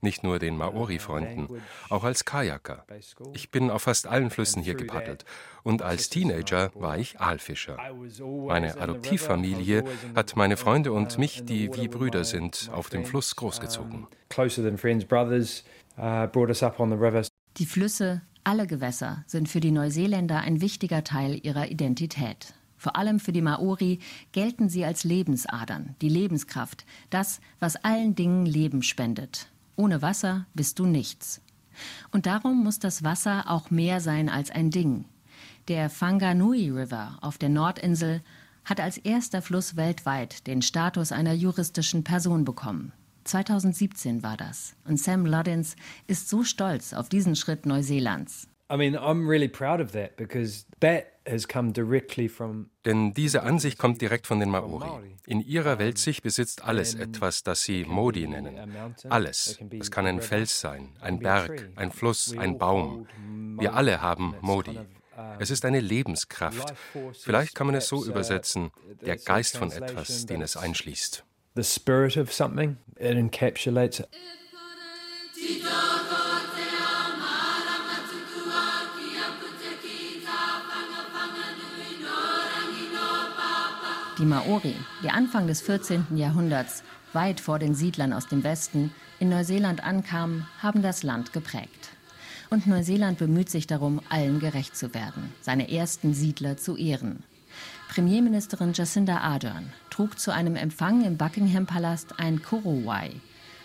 Nicht 0.00 0.22
nur 0.22 0.38
den 0.38 0.56
Maori-Freunden, 0.56 1.48
auch 1.88 2.04
als 2.04 2.24
Kajaker. 2.24 2.84
Ich 3.32 3.50
bin 3.50 3.70
auf 3.70 3.82
fast 3.82 4.06
allen 4.06 4.30
Flüssen 4.30 4.62
hier 4.62 4.74
gepaddelt. 4.74 5.24
Und 5.64 5.82
als 5.82 6.08
Teenager 6.08 6.70
war 6.74 6.98
ich 6.98 7.20
Aalfischer. 7.20 7.78
Meine 8.46 8.78
Adoptivfamilie 8.80 9.84
hat 10.14 10.36
meine 10.36 10.56
Freunde 10.56 10.92
und 10.92 11.18
mich, 11.18 11.44
die 11.44 11.74
wie 11.74 11.88
Brüder 11.88 12.24
sind, 12.24 12.70
auf 12.72 12.90
dem 12.90 13.04
Fluss 13.04 13.34
großgezogen. 13.34 14.06
Die 17.56 17.66
Flüsse, 17.66 18.22
alle 18.44 18.66
Gewässer 18.68 19.24
sind 19.26 19.48
für 19.48 19.60
die 19.60 19.72
Neuseeländer 19.72 20.38
ein 20.38 20.60
wichtiger 20.60 21.02
Teil 21.02 21.40
ihrer 21.42 21.70
Identität. 21.70 22.54
Vor 22.76 22.94
allem 22.94 23.18
für 23.18 23.32
die 23.32 23.42
Maori 23.42 23.98
gelten 24.30 24.68
sie 24.68 24.84
als 24.84 25.02
Lebensadern, 25.02 25.96
die 26.00 26.08
Lebenskraft, 26.08 26.86
das, 27.10 27.40
was 27.58 27.74
allen 27.76 28.14
Dingen 28.14 28.46
Leben 28.46 28.82
spendet. 28.82 29.48
Ohne 29.78 30.02
Wasser 30.02 30.46
bist 30.54 30.80
du 30.80 30.86
nichts. 30.86 31.40
Und 32.10 32.26
darum 32.26 32.64
muss 32.64 32.80
das 32.80 33.04
Wasser 33.04 33.44
auch 33.46 33.70
mehr 33.70 34.00
sein 34.00 34.28
als 34.28 34.50
ein 34.50 34.70
Ding. 34.72 35.04
Der 35.68 35.88
Whanganui 35.88 36.70
River 36.70 37.16
auf 37.20 37.38
der 37.38 37.48
Nordinsel 37.48 38.20
hat 38.64 38.80
als 38.80 38.98
erster 38.98 39.40
Fluss 39.40 39.76
weltweit 39.76 40.48
den 40.48 40.62
Status 40.62 41.12
einer 41.12 41.32
juristischen 41.32 42.02
Person 42.02 42.44
bekommen. 42.44 42.92
2017 43.22 44.24
war 44.24 44.36
das. 44.36 44.74
Und 44.84 44.98
Sam 44.98 45.24
Luddins 45.24 45.76
ist 46.08 46.28
so 46.28 46.42
stolz 46.42 46.92
auf 46.92 47.08
diesen 47.08 47.36
Schritt 47.36 47.64
Neuseelands. 47.64 48.48
I 48.72 48.76
mean, 48.76 48.96
I'm 48.96 49.28
really 49.28 49.48
proud 49.48 49.80
of 49.80 49.92
that 49.92 50.16
because 50.16 50.64
that 50.80 51.17
denn 52.84 53.14
diese 53.14 53.42
Ansicht 53.42 53.78
kommt 53.78 54.00
direkt 54.00 54.26
von 54.26 54.40
den 54.40 54.50
Maori. 54.50 55.16
In 55.26 55.40
ihrer 55.40 55.78
Weltsicht 55.78 56.22
besitzt 56.22 56.64
alles 56.64 56.94
etwas, 56.94 57.42
das 57.42 57.62
sie 57.62 57.84
Modi 57.84 58.26
nennen. 58.26 58.56
Alles. 59.08 59.58
Es 59.78 59.90
kann 59.90 60.06
ein 60.06 60.20
Fels 60.20 60.60
sein, 60.60 60.96
ein 61.00 61.18
Berg, 61.18 61.70
ein 61.76 61.92
Fluss, 61.92 62.36
ein 62.36 62.58
Baum. 62.58 63.06
Wir 63.58 63.74
alle 63.74 64.00
haben 64.00 64.34
Modi. 64.40 64.78
Es 65.38 65.50
ist 65.50 65.64
eine 65.64 65.80
Lebenskraft. 65.80 66.74
Vielleicht 67.12 67.54
kann 67.54 67.66
man 67.66 67.76
es 67.76 67.88
so 67.88 68.04
übersetzen, 68.04 68.70
der 69.04 69.16
Geist 69.16 69.56
von 69.56 69.70
etwas, 69.72 70.26
den 70.26 70.42
es 70.42 70.56
einschließt. 70.56 71.24
The 71.54 71.64
spirit 71.64 72.16
of 72.16 72.32
something, 72.32 72.76
it 73.00 73.16
encapsulates 73.16 74.00
it. 74.00 74.08
Die 84.18 84.24
Maori, 84.24 84.74
die 85.04 85.10
Anfang 85.10 85.46
des 85.46 85.60
14. 85.60 86.16
Jahrhunderts, 86.16 86.82
weit 87.12 87.38
vor 87.40 87.60
den 87.60 87.76
Siedlern 87.76 88.12
aus 88.12 88.26
dem 88.26 88.42
Westen, 88.42 88.92
in 89.20 89.28
Neuseeland 89.28 89.84
ankamen, 89.84 90.44
haben 90.60 90.82
das 90.82 91.04
Land 91.04 91.32
geprägt. 91.32 91.90
Und 92.50 92.66
Neuseeland 92.66 93.18
bemüht 93.18 93.48
sich 93.48 93.68
darum, 93.68 94.00
allen 94.08 94.40
gerecht 94.40 94.76
zu 94.76 94.92
werden, 94.92 95.32
seine 95.40 95.70
ersten 95.70 96.14
Siedler 96.14 96.56
zu 96.56 96.76
ehren. 96.76 97.22
Premierministerin 97.88 98.72
Jacinda 98.72 99.18
Ardern 99.18 99.72
trug 99.88 100.18
zu 100.18 100.32
einem 100.32 100.56
Empfang 100.56 101.04
im 101.04 101.16
Buckingham-Palast 101.16 102.18
ein 102.18 102.42
Korowai, 102.42 103.12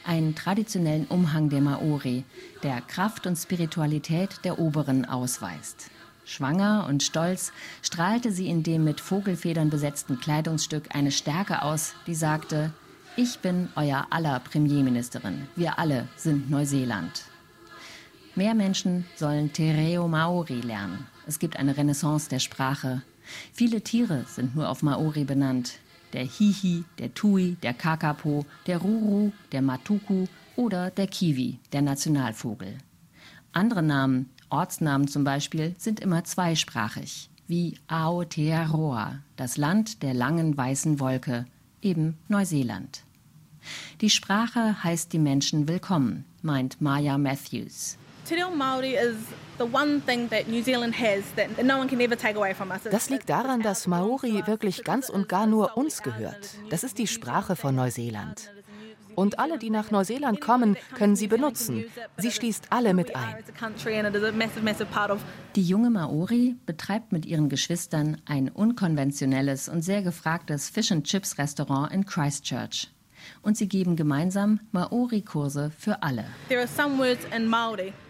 einen 0.06 0.36
traditionellen 0.36 1.08
Umhang 1.08 1.50
der 1.50 1.62
Maori, 1.62 2.26
der 2.62 2.80
Kraft 2.82 3.26
und 3.26 3.38
Spiritualität 3.38 4.42
der 4.44 4.60
Oberen 4.60 5.06
ausweist. 5.06 5.90
Schwanger 6.26 6.86
und 6.88 7.04
stolz 7.04 7.52
strahlte 7.82 8.32
sie 8.32 8.48
in 8.48 8.64
dem 8.64 8.84
mit 8.84 9.02
Vogelfedern 9.02 9.70
besetzten 9.70 10.20
Kleidungsstück 10.20 10.96
eine 10.96 11.12
Stärke 11.12 11.62
aus, 11.62 11.94
die 12.08 12.16
sagte, 12.16 12.72
ich 13.16 13.40
bin 13.40 13.70
euer 13.76 14.08
aller 14.10 14.40
Premierministerin, 14.40 15.48
wir 15.56 15.78
alle 15.78 16.08
sind 16.16 16.50
Neuseeland. 16.50 17.26
Mehr 18.36 18.56
Menschen 18.56 19.06
sollen 19.16 19.54
Tereo 19.54 20.08
Maori 20.08 20.62
lernen. 20.62 21.06
Es 21.28 21.38
gibt 21.38 21.58
eine 21.58 21.78
Renaissance 21.78 22.30
der 22.30 22.40
Sprache. 22.40 23.04
Viele 23.54 23.82
Tiere 23.82 24.26
sind 24.28 24.56
nur 24.56 24.70
auf 24.70 24.82
Maori 24.82 25.24
benannt. 25.24 25.74
Der 26.14 26.24
Hihi, 26.24 26.84
der 26.98 27.14
Tui, 27.14 27.58
der 27.62 27.76
Kakapo, 27.76 28.46
der 28.66 28.80
Ruru, 28.80 29.32
der 29.52 29.62
Matuku 29.62 30.26
oder 30.56 30.90
der 30.90 31.08
Kiwi, 31.08 31.60
der 31.72 31.84
Nationalvogel. 31.84 32.80
Andere 33.52 33.84
Namen 33.84 34.30
Ortsnamen 34.54 35.08
zum 35.08 35.24
Beispiel 35.24 35.74
sind 35.80 36.00
immer 36.00 36.24
zweisprachig, 36.24 37.30
wie 37.48 37.80
Aotearoa, 37.88 39.16
das 39.36 39.58
Land 39.58 40.04
der 40.04 40.14
langen 40.14 40.56
weißen 40.56 41.00
Wolke, 41.00 41.46
eben 41.82 42.20
Neuseeland. 42.28 43.04
Die 44.00 44.12
Sprache 44.12 44.84
heißt 44.84 45.12
die 45.12 45.18
Menschen 45.18 45.68
willkommen, 45.68 46.26
meint 46.44 46.82
Maya 46.82 47.18
Matthews. 47.18 47.98
Das 52.92 53.10
liegt 53.10 53.30
daran, 53.30 53.62
dass 53.62 53.88
Maori 53.88 54.46
wirklich 54.46 54.84
ganz 54.84 55.10
und 55.10 55.28
gar 55.28 55.48
nur 55.48 55.78
uns 55.78 56.04
gehört. 56.04 56.52
Das 56.70 56.84
ist 56.84 57.00
die 57.00 57.08
Sprache 57.08 57.56
von 57.56 57.76
Neuseeland. 57.76 58.52
Und 59.16 59.40
alle, 59.40 59.58
die 59.58 59.70
nach 59.70 59.92
Neuseeland 59.92 60.42
kommen, 60.42 60.78
können 60.96 61.16
sie 61.16 61.28
benutzen. 61.28 61.86
Sie 62.18 62.32
schließt 62.32 62.68
alle 62.70 62.94
mit 62.94 63.16
ein. 63.16 63.36
Die 65.56 65.64
junge 65.64 65.90
Maori 65.90 66.56
betreibt 66.66 67.12
mit 67.12 67.26
ihren 67.26 67.50
Geschwistern 67.50 68.22
ein 68.26 68.50
unkonventionelles 68.50 69.70
und 69.70 69.82
sehr 69.82 70.02
gefragtes 70.02 70.70
Fish-and-Chips-Restaurant 70.70 71.92
in 71.92 72.06
Christchurch. 72.06 72.90
Und 73.42 73.58
sie 73.58 73.68
geben 73.68 73.96
gemeinsam 73.96 74.60
Maori-Kurse 74.72 75.72
für 75.78 76.04
alle. 76.04 76.26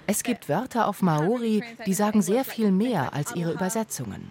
Es 0.08 0.24
gibt 0.24 0.50
Wörter 0.50 0.88
auf 0.88 1.02
Maori, 1.02 1.64
die 1.86 1.94
sagen 1.94 2.22
sehr 2.22 2.44
viel 2.44 2.72
mehr 2.72 3.14
als 3.14 3.36
ihre 3.36 3.54
Übersetzungen. 3.54 4.28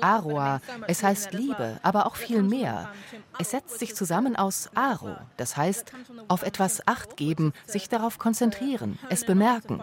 Aroa, 0.00 0.60
es 0.86 1.02
heißt 1.02 1.32
Liebe, 1.32 1.78
aber 1.82 2.06
auch 2.06 2.16
viel 2.16 2.42
mehr. 2.42 2.90
Es 3.38 3.50
setzt 3.50 3.78
sich 3.78 3.94
zusammen 3.94 4.36
aus 4.36 4.70
Aro, 4.74 5.16
das 5.36 5.56
heißt 5.56 5.92
auf 6.28 6.42
etwas 6.42 6.86
Acht 6.86 7.16
geben, 7.16 7.52
sich 7.66 7.88
darauf 7.88 8.18
konzentrieren, 8.18 8.98
es 9.10 9.24
bemerken. 9.24 9.82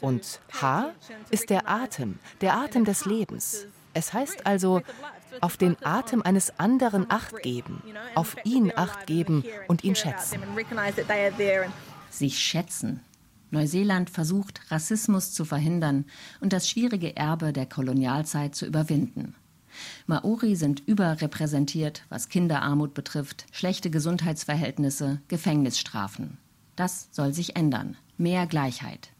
Und 0.00 0.40
Ha 0.60 0.90
ist 1.30 1.50
der 1.50 1.68
Atem, 1.68 2.18
der 2.40 2.56
Atem 2.56 2.84
des 2.84 3.04
Lebens. 3.04 3.66
Es 3.94 4.12
heißt 4.12 4.46
also 4.46 4.82
auf 5.40 5.56
den 5.56 5.76
Atem 5.84 6.22
eines 6.22 6.58
anderen 6.58 7.10
Acht 7.10 7.42
geben, 7.42 7.82
auf 8.14 8.36
ihn 8.44 8.72
Acht 8.74 9.06
geben 9.06 9.44
und 9.68 9.84
ihn 9.84 9.94
schätzen. 9.94 10.42
Sich 12.10 12.38
schätzen. 12.38 13.00
Neuseeland 13.54 14.10
versucht, 14.10 14.60
Rassismus 14.70 15.32
zu 15.32 15.44
verhindern 15.44 16.04
und 16.40 16.52
das 16.52 16.68
schwierige 16.68 17.16
Erbe 17.16 17.52
der 17.52 17.66
Kolonialzeit 17.66 18.54
zu 18.54 18.66
überwinden. 18.66 19.34
Maori 20.06 20.56
sind 20.56 20.80
überrepräsentiert, 20.86 22.02
was 22.08 22.28
Kinderarmut 22.28 22.94
betrifft, 22.94 23.46
schlechte 23.52 23.90
Gesundheitsverhältnisse, 23.90 25.20
Gefängnisstrafen. 25.28 26.38
Das 26.76 27.08
soll 27.12 27.32
sich 27.32 27.56
ändern. 27.56 27.96
Mehr 28.18 28.46
Gleichheit. 28.46 29.10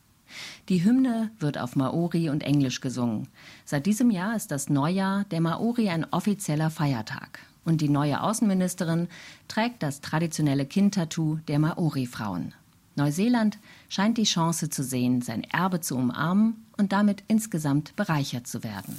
Die 0.68 0.84
Hymne 0.84 1.30
wird 1.38 1.58
auf 1.58 1.76
Maori 1.76 2.28
und 2.28 2.42
Englisch 2.42 2.80
gesungen. 2.80 3.28
Seit 3.64 3.86
diesem 3.86 4.10
Jahr 4.10 4.34
ist 4.34 4.50
das 4.50 4.68
Neujahr 4.68 5.24
der 5.30 5.40
Maori 5.40 5.88
ein 5.90 6.06
offizieller 6.12 6.70
Feiertag. 6.70 7.38
Und 7.64 7.80
die 7.80 7.88
neue 7.88 8.20
Außenministerin 8.20 9.08
trägt 9.46 9.82
das 9.82 10.00
traditionelle 10.00 10.66
Kindtattoo 10.66 11.38
der 11.48 11.60
Maori-Frauen. 11.60 12.52
Neuseeland 12.96 13.58
scheint 13.94 14.18
die 14.18 14.24
Chance 14.24 14.70
zu 14.70 14.82
sehen, 14.82 15.22
sein 15.22 15.44
Erbe 15.44 15.80
zu 15.80 15.94
umarmen 15.94 16.66
und 16.76 16.92
damit 16.92 17.22
insgesamt 17.28 17.94
bereichert 17.94 18.48
zu 18.48 18.64
werden. 18.64 18.98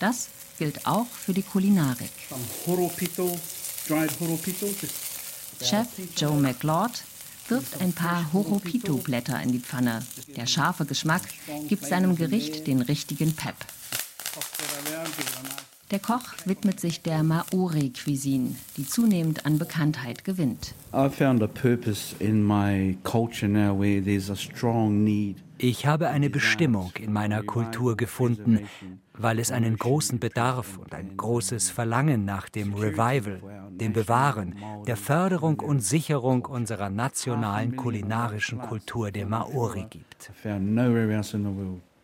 Das 0.00 0.28
gilt 0.58 0.84
auch 0.84 1.06
für 1.06 1.32
die 1.32 1.42
Kulinarik. 1.42 2.10
Chef 5.62 5.86
Joe 6.16 6.40
McLeod 6.40 7.04
wirft 7.46 7.80
ein 7.80 7.92
paar 7.92 8.32
Horopito-Blätter 8.32 9.40
in 9.42 9.52
die 9.52 9.60
Pfanne. 9.60 10.04
Der 10.36 10.46
scharfe 10.46 10.84
Geschmack 10.84 11.22
gibt 11.68 11.86
seinem 11.86 12.16
Gericht 12.16 12.66
den 12.66 12.82
richtigen 12.82 13.32
Pep. 13.34 13.54
Der 15.90 16.00
Koch 16.00 16.34
widmet 16.44 16.80
sich 16.80 17.00
der 17.00 17.22
Maori-Cuisine, 17.22 18.54
die 18.76 18.86
zunehmend 18.86 19.46
an 19.46 19.58
Bekanntheit 19.58 20.22
gewinnt. 20.22 20.74
Ich 25.60 25.86
habe 25.86 26.08
eine 26.08 26.30
Bestimmung 26.30 26.92
in 27.00 27.12
meiner 27.12 27.42
Kultur 27.42 27.96
gefunden, 27.96 28.68
weil 29.14 29.38
es 29.38 29.50
einen 29.50 29.78
großen 29.78 30.18
Bedarf 30.20 30.76
und 30.76 30.94
ein 30.94 31.16
großes 31.16 31.70
Verlangen 31.70 32.26
nach 32.26 32.50
dem 32.50 32.74
Revival, 32.74 33.40
dem 33.70 33.94
Bewahren, 33.94 34.56
der 34.86 34.98
Förderung 34.98 35.58
und 35.60 35.80
Sicherung 35.80 36.44
unserer 36.44 36.90
nationalen 36.90 37.76
kulinarischen 37.76 38.58
Kultur 38.58 39.10
der 39.10 39.24
Maori 39.24 39.86
gibt. 39.88 40.32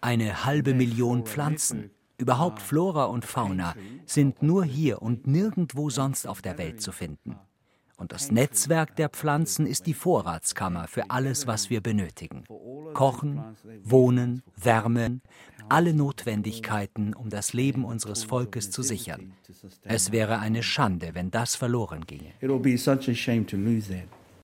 Eine 0.01 0.45
halbe 0.47 0.75
Million 0.75 1.27
Pflanzen, 1.27 1.91
Überhaupt 2.25 2.63
Flora 2.63 3.05
und 3.05 3.27
Fauna 3.27 3.75
sind 4.07 4.43
nur 4.43 4.65
hier 4.65 5.03
und 5.03 5.27
nirgendwo 5.27 5.91
sonst 5.91 6.27
auf 6.27 6.41
der 6.41 6.57
Welt 6.57 6.81
zu 6.81 6.91
finden. 6.91 7.37
Und 7.99 8.13
das 8.13 8.31
Netzwerk 8.31 8.97
der 8.97 9.11
Pflanzen 9.11 9.67
ist 9.67 9.87
die 9.87 9.93
Vorratskammer 9.93 10.89
für 10.89 11.11
alles, 11.11 11.47
was 11.47 11.69
wir 11.69 11.83
benötigen. 11.83 12.45
Kochen, 12.95 13.43
Wohnen, 13.83 14.43
Wärmen, 14.57 15.21
alle 15.69 15.93
Notwendigkeiten, 15.93 17.13
um 17.13 17.29
das 17.29 17.53
Leben 17.53 17.85
unseres 17.85 18.25
Volkes 18.25 18.71
zu 18.71 18.83
sichern. 18.83 19.35
Es 19.83 20.11
wäre 20.11 20.39
eine 20.39 20.63
Schande, 20.63 21.11
wenn 21.13 21.31
das 21.31 21.57
verloren 21.57 22.07
ginge. 22.07 22.33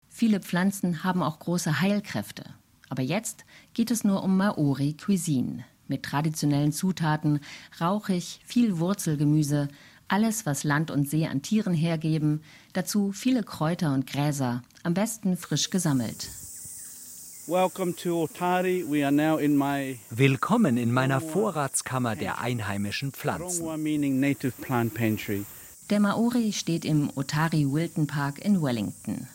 Viele 0.08 0.38
Pflanzen 0.38 1.02
haben 1.02 1.24
auch 1.24 1.40
große 1.40 1.80
Heilkräfte. 1.80 2.44
Aber 2.88 3.02
jetzt 3.02 3.44
geht 3.72 3.90
es 3.90 4.04
nur 4.04 4.22
um 4.22 4.36
Maori 4.36 4.96
Cuisine 4.96 5.64
mit 5.88 6.02
traditionellen 6.02 6.72
Zutaten, 6.72 7.40
rauchig, 7.80 8.40
viel 8.44 8.78
Wurzelgemüse, 8.78 9.68
alles, 10.08 10.46
was 10.46 10.64
Land 10.64 10.90
und 10.90 11.08
See 11.08 11.26
an 11.26 11.42
Tieren 11.42 11.74
hergeben, 11.74 12.42
dazu 12.72 13.12
viele 13.12 13.42
Kräuter 13.42 13.94
und 13.94 14.06
Gräser, 14.06 14.62
am 14.82 14.94
besten 14.94 15.36
frisch 15.36 15.70
gesammelt. 15.70 16.28
Willkommen 20.10 20.76
in 20.76 20.92
meiner 20.92 21.20
Vorratskammer 21.20 22.16
der 22.16 22.40
einheimischen 22.40 23.12
Pflanzen. 23.12 23.66
Der 25.90 26.00
Maori 26.00 26.52
steht 26.54 26.84
im 26.86 27.10
Otari 27.14 27.70
Wilton 27.70 28.06
Park 28.06 28.38
in 28.38 28.62
Wellington. 28.62 29.26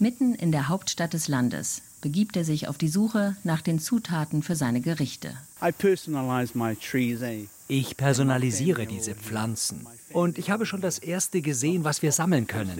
Mitten 0.00 0.34
in 0.34 0.50
der 0.50 0.68
Hauptstadt 0.68 1.12
des 1.12 1.28
Landes 1.28 1.82
begibt 2.02 2.36
er 2.36 2.44
sich 2.44 2.68
auf 2.68 2.76
die 2.76 2.88
Suche 2.88 3.36
nach 3.44 3.62
den 3.62 3.78
Zutaten 3.78 4.42
für 4.42 4.56
seine 4.56 4.82
Gerichte. 4.82 5.34
Ich 7.68 7.96
personalisiere 7.96 8.86
diese 8.86 9.14
Pflanzen 9.14 9.86
und 10.12 10.36
ich 10.36 10.50
habe 10.50 10.66
schon 10.66 10.82
das 10.82 10.98
erste 10.98 11.40
gesehen, 11.40 11.84
was 11.84 12.02
wir 12.02 12.12
sammeln 12.12 12.46
können. 12.46 12.76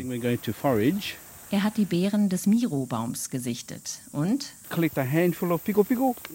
Er 1.50 1.62
hat 1.62 1.76
die 1.76 1.85
Beeren 1.85 2.28
des 2.28 2.46
Miro-Baums 2.46 3.30
gesichtet 3.30 4.00
und 4.11 4.52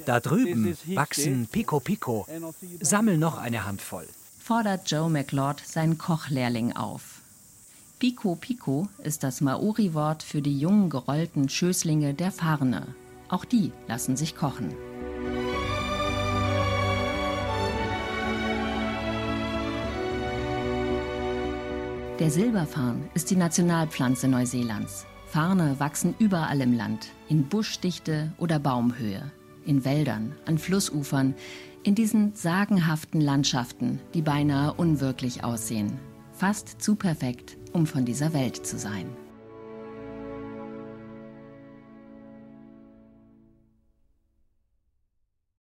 da 0.05 0.19
drüben 0.19 0.77
wachsen 0.93 1.47
Pico 1.51 1.79
Pico. 1.79 2.27
Sammel 2.81 3.17
noch 3.17 3.37
eine 3.37 3.65
Handvoll. 3.65 4.07
Fordert 4.39 4.89
Joe 4.89 5.09
McLeod 5.09 5.61
seinen 5.65 5.97
Kochlehrling 5.97 6.73
auf. 6.73 7.16
Pico 7.99 8.35
Pico 8.35 8.87
ist 9.03 9.23
das 9.23 9.41
Maori-Wort 9.41 10.21
für 10.21 10.43
die 10.43 10.59
jungen 10.59 10.91
gerollten 10.91 11.49
Schößlinge 11.49 12.13
der 12.13 12.31
Farne. 12.31 12.85
Auch 13.27 13.43
die 13.43 13.71
lassen 13.87 14.15
sich 14.15 14.35
kochen. 14.35 14.69
Der 22.19 22.29
Silberfarn 22.29 23.09
ist 23.15 23.31
die 23.31 23.35
Nationalpflanze 23.35 24.27
Neuseelands. 24.27 25.07
Farne 25.25 25.79
wachsen 25.79 26.13
überall 26.19 26.61
im 26.61 26.77
Land, 26.77 27.07
in 27.29 27.49
Buschdichte 27.49 28.31
oder 28.37 28.59
Baumhöhe, 28.59 29.31
in 29.65 29.83
Wäldern, 29.85 30.35
an 30.45 30.59
Flussufern, 30.59 31.33
in 31.81 31.95
diesen 31.95 32.35
sagenhaften 32.35 33.21
Landschaften, 33.21 33.99
die 34.13 34.21
beinahe 34.21 34.73
unwirklich 34.73 35.43
aussehen. 35.43 35.97
Fast 36.31 36.79
zu 36.79 36.93
perfekt, 36.93 37.56
um 37.73 37.85
von 37.85 38.05
dieser 38.05 38.33
Welt 38.33 38.65
zu 38.65 38.77
sein. 38.77 39.07